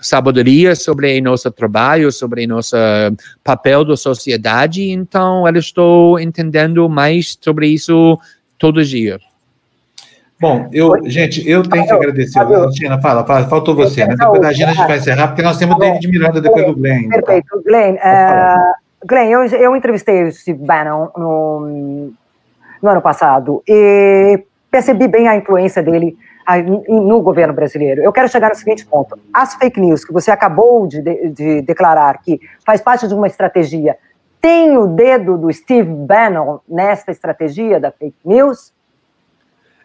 sabedoria 0.00 0.74
sobre 0.74 1.20
nosso 1.20 1.50
trabalho, 1.50 2.10
sobre 2.12 2.46
nosso 2.46 2.76
papel 3.44 3.84
da 3.84 3.96
sociedade. 3.96 4.88
Então, 4.90 5.46
eles 5.46 5.66
estão 5.66 6.18
entendendo 6.18 6.88
mais 6.88 7.36
sobre 7.38 7.68
isso 7.68 8.18
todos 8.56 8.84
os 8.84 8.88
dias. 8.88 9.29
Bom, 10.40 10.70
eu, 10.72 10.96
gente, 11.04 11.46
eu 11.46 11.62
tenho 11.62 11.84
que 11.84 11.92
agradecer. 11.92 12.40
Tina, 12.72 12.98
fala, 12.98 13.26
fala, 13.26 13.46
faltou 13.46 13.74
você, 13.74 14.06
né? 14.06 14.16
Depois 14.16 14.40
da 14.40 14.52
Gina 14.52 14.70
a 14.70 14.74
gente 14.74 14.86
vai 14.86 14.96
encerrar, 14.96 15.28
porque 15.28 15.42
nós 15.42 15.58
temos 15.58 15.76
o 15.76 15.78
David 15.78 16.08
Miranda 16.08 16.40
depois 16.40 16.64
do 16.64 16.74
Glenn. 16.74 17.08
Perfeito. 17.10 17.62
Glenn, 17.62 17.96
uh, 17.96 19.06
Glenn 19.06 19.28
eu, 19.28 19.44
eu 19.44 19.76
entrevistei 19.76 20.24
o 20.24 20.32
Steve 20.32 20.64
Bannon 20.64 21.08
no, 21.14 22.12
no 22.82 22.90
ano 22.90 23.02
passado 23.02 23.62
e 23.68 24.42
percebi 24.70 25.06
bem 25.06 25.28
a 25.28 25.36
influência 25.36 25.82
dele 25.82 26.16
no 26.88 27.20
governo 27.20 27.52
brasileiro. 27.52 28.02
Eu 28.02 28.10
quero 28.10 28.28
chegar 28.28 28.48
no 28.48 28.54
seguinte 28.54 28.86
ponto: 28.86 29.18
as 29.34 29.54
fake 29.56 29.78
news 29.78 30.06
que 30.06 30.12
você 30.12 30.30
acabou 30.30 30.86
de, 30.86 31.02
de, 31.02 31.28
de 31.28 31.62
declarar 31.62 32.18
que 32.22 32.40
faz 32.64 32.80
parte 32.80 33.06
de 33.06 33.12
uma 33.12 33.26
estratégia, 33.26 33.98
tem 34.40 34.78
o 34.78 34.86
dedo 34.86 35.36
do 35.36 35.52
Steve 35.52 35.90
Bannon 35.90 36.60
nesta 36.66 37.10
estratégia 37.10 37.78
da 37.78 37.90
fake 37.90 38.16
news? 38.24 38.72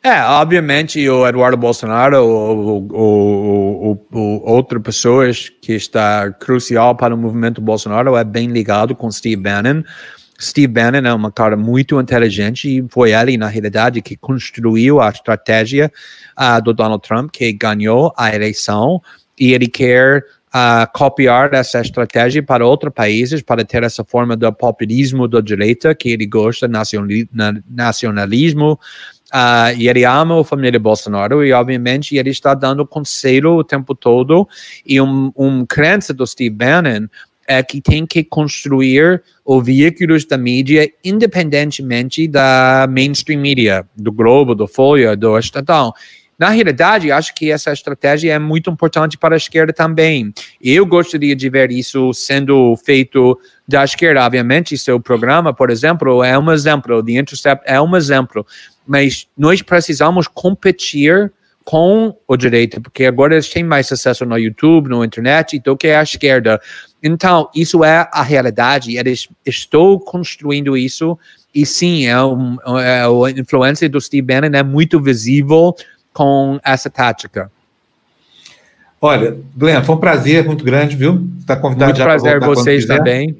É, 0.06 0.22
obviamente 0.22 1.10
o 1.10 1.28
Eduardo 1.28 1.58
Bolsonaro 1.58 2.24
ou, 2.24 2.88
ou, 2.94 4.08
ou, 4.14 4.48
outras 4.48 4.80
pessoas 4.84 5.52
que 5.60 5.74
está 5.74 6.32
crucial 6.32 6.96
para 6.96 7.16
o 7.16 7.18
movimento 7.18 7.60
Bolsonaro 7.60 8.16
é 8.16 8.24
bem 8.24 8.50
ligado 8.50 8.96
com 8.96 9.12
Steve 9.12 9.42
Bannon. 9.42 9.82
Steve 10.40 10.68
Bannon 10.68 11.08
é 11.10 11.12
uma 11.12 11.32
cara 11.32 11.58
muito 11.58 12.00
inteligente 12.00 12.70
e 12.70 12.86
foi 12.88 13.14
ele, 13.14 13.36
na 13.36 13.48
realidade, 13.48 14.00
que 14.00 14.16
construiu 14.16 15.02
a 15.02 15.10
estratégia 15.10 15.92
uh, 16.40 16.62
do 16.62 16.72
Donald 16.72 17.02
Trump, 17.02 17.32
que 17.32 17.52
ganhou 17.52 18.14
a 18.16 18.36
eleição, 18.36 19.02
e 19.40 19.54
ele 19.54 19.68
quer 19.68 20.20
uh, 20.20 20.88
copiar 20.94 21.52
essa 21.56 21.82
estratégia 21.82 22.44
para 22.44 22.64
outros 22.64 22.94
países, 22.94 23.42
para 23.42 23.66
ter 23.66 23.82
essa 23.82 24.04
forma 24.04 24.36
do 24.36 24.54
populismo 24.54 25.28
da 25.28 25.42
direita, 25.42 25.96
que 25.96 26.10
ele 26.10 26.28
gosta, 26.28 26.70
nacionalismo, 27.68 28.80
Uh, 29.34 29.76
e 29.78 29.90
ele 29.90 30.06
ama 30.06 30.40
a 30.40 30.44
família 30.44 30.80
Bolsonaro 30.80 31.44
e, 31.44 31.52
obviamente, 31.52 32.16
ele 32.16 32.30
está 32.30 32.54
dando 32.54 32.86
conselho 32.86 33.54
o 33.54 33.64
tempo 33.64 33.96
todo. 33.96 34.48
E 34.86 35.02
um, 35.02 35.32
um 35.36 35.66
crença 35.66 36.14
do 36.14 36.26
Steve 36.26 36.56
Bannon 36.56 37.08
é 37.48 37.62
que 37.62 37.80
tem 37.80 38.06
que 38.06 38.24
construir 38.24 39.22
os 39.44 39.64
veículos 39.64 40.26
da 40.26 40.38
mídia 40.38 40.90
independentemente 41.04 42.28
da 42.28 42.88
mainstream 42.90 43.40
media, 43.40 43.86
do 43.96 44.12
Globo, 44.12 44.56
do 44.56 44.68
Folha, 44.68 45.16
do 45.16 45.38
Estadão. 45.38 45.94
Na 46.38 46.50
realidade, 46.50 47.12
acho 47.12 47.34
que 47.34 47.52
essa 47.52 47.72
estratégia 47.72 48.34
é 48.34 48.40
muito 48.40 48.70
importante 48.70 49.18
para 49.18 49.36
a 49.36 49.38
esquerda 49.38 49.72
também. 49.72 50.34
Eu 50.62 50.86
gostaria 50.86 51.36
de 51.36 51.50
ver 51.50 51.72
isso 51.72 52.14
sendo 52.14 52.76
feito 52.86 53.40
da 53.68 53.84
esquerda. 53.84 54.26
Obviamente, 54.26 54.78
seu 54.78 55.00
programa, 55.00 55.54
por 55.54 55.70
exemplo, 55.70 56.24
é 56.24 56.38
um 56.38 56.52
exemplo, 56.52 57.04
The 57.04 57.14
Intercept 57.14 57.64
é 57.66 57.80
um 57.82 57.96
exemplo 57.96 58.46
mas 58.86 59.28
nós 59.38 59.62
precisamos 59.62 60.28
competir 60.28 61.32
com 61.64 62.16
o 62.28 62.38
direito, 62.38 62.80
porque 62.80 63.06
agora 63.06 63.34
eles 63.34 63.50
têm 63.50 63.64
mais 63.64 63.92
acesso 63.92 64.24
no 64.24 64.38
YouTube, 64.38 64.90
no 64.90 65.04
internet, 65.04 65.58
do 65.60 65.76
que 65.76 65.88
a 65.88 66.04
esquerda. 66.04 66.62
Então, 67.02 67.50
isso 67.56 67.84
é 67.84 68.08
a 68.14 68.22
realidade, 68.22 68.96
eles 68.96 69.28
estão 69.44 69.98
construindo 69.98 70.78
isso, 70.78 71.18
e 71.54 71.66
sim, 71.66 72.06
é, 72.06 72.22
um, 72.24 72.58
é 72.80 73.02
a 73.02 73.32
influência 73.32 73.90
do 73.90 74.00
Steve 74.00 74.22
Bannon 74.22 74.56
é 74.56 74.62
muito 74.62 75.02
visível 75.02 75.74
com 76.16 76.58
essa 76.64 76.90
tática. 76.90 77.52
Olha, 79.02 79.38
Glenn, 79.56 79.84
foi 79.84 79.96
um 79.96 80.00
prazer 80.00 80.46
muito 80.46 80.64
grande, 80.64 80.96
viu? 80.96 81.28
Está 81.40 81.58
convidado 81.58 81.90
muito 81.90 81.98
já 81.98 82.06
para 82.06 82.18
voltar 82.18 82.40
prazer 82.40 82.56
vocês 82.56 82.86
também. 82.86 83.38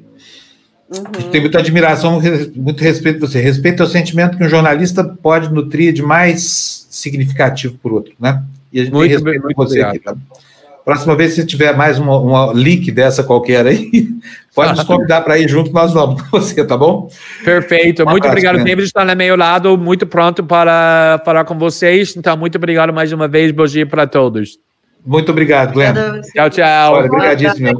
Uhum. 0.88 1.30
Tem 1.30 1.40
muita 1.40 1.58
admiração, 1.58 2.20
muito 2.54 2.84
respeito 2.84 3.18
por 3.18 3.28
você. 3.28 3.40
Respeito 3.40 3.82
é 3.82 3.86
o 3.86 3.88
sentimento 3.88 4.36
que 4.36 4.44
um 4.44 4.48
jornalista 4.48 5.02
pode 5.02 5.52
nutrir 5.52 5.92
de 5.94 6.02
mais 6.02 6.86
significativo 6.90 7.78
por 7.78 7.92
outro, 7.94 8.12
né? 8.20 8.44
E 8.70 8.80
a 8.80 8.84
gente 8.84 8.92
muito 8.92 9.08
tem 9.08 9.16
respeito 9.16 9.46
bem, 9.46 9.54
por 9.54 9.66
você 9.66 9.82
obrigado. 9.82 9.96
aqui, 9.96 9.98
tá? 10.00 10.16
Próxima 10.86 11.16
vez, 11.16 11.34
se 11.34 11.44
tiver 11.44 11.76
mais 11.76 11.98
uma, 11.98 12.16
uma 12.16 12.52
link 12.52 12.92
dessa 12.92 13.24
qualquer 13.24 13.66
aí, 13.66 14.08
pode 14.54 14.70
nos 14.70 14.84
convidar 14.84 15.20
para 15.22 15.36
ir 15.36 15.48
junto, 15.48 15.72
nós 15.72 15.92
vamos 15.92 16.22
com 16.22 16.38
você, 16.38 16.64
tá 16.64 16.76
bom? 16.76 17.10
Perfeito. 17.44 18.04
Um 18.04 18.10
muito 18.10 18.24
abraço, 18.24 18.46
obrigado, 18.46 18.64
David, 18.64 18.86
estar 18.86 19.04
no 19.04 19.16
meu 19.16 19.36
lado, 19.36 19.76
muito 19.76 20.06
pronto 20.06 20.44
para 20.44 21.20
falar 21.24 21.44
com 21.44 21.58
vocês. 21.58 22.14
Então, 22.16 22.36
muito 22.36 22.54
obrigado 22.54 22.92
mais 22.92 23.12
uma 23.12 23.26
vez, 23.26 23.50
bom 23.50 23.66
dia 23.66 23.84
para 23.84 24.06
todos. 24.06 24.60
Muito 25.04 25.32
obrigado, 25.32 25.72
Glenn. 25.72 25.92
Tchau, 26.32 26.50
tchau. 26.50 26.94
Olha, 26.94 27.06
obrigadíssimo. 27.06 27.76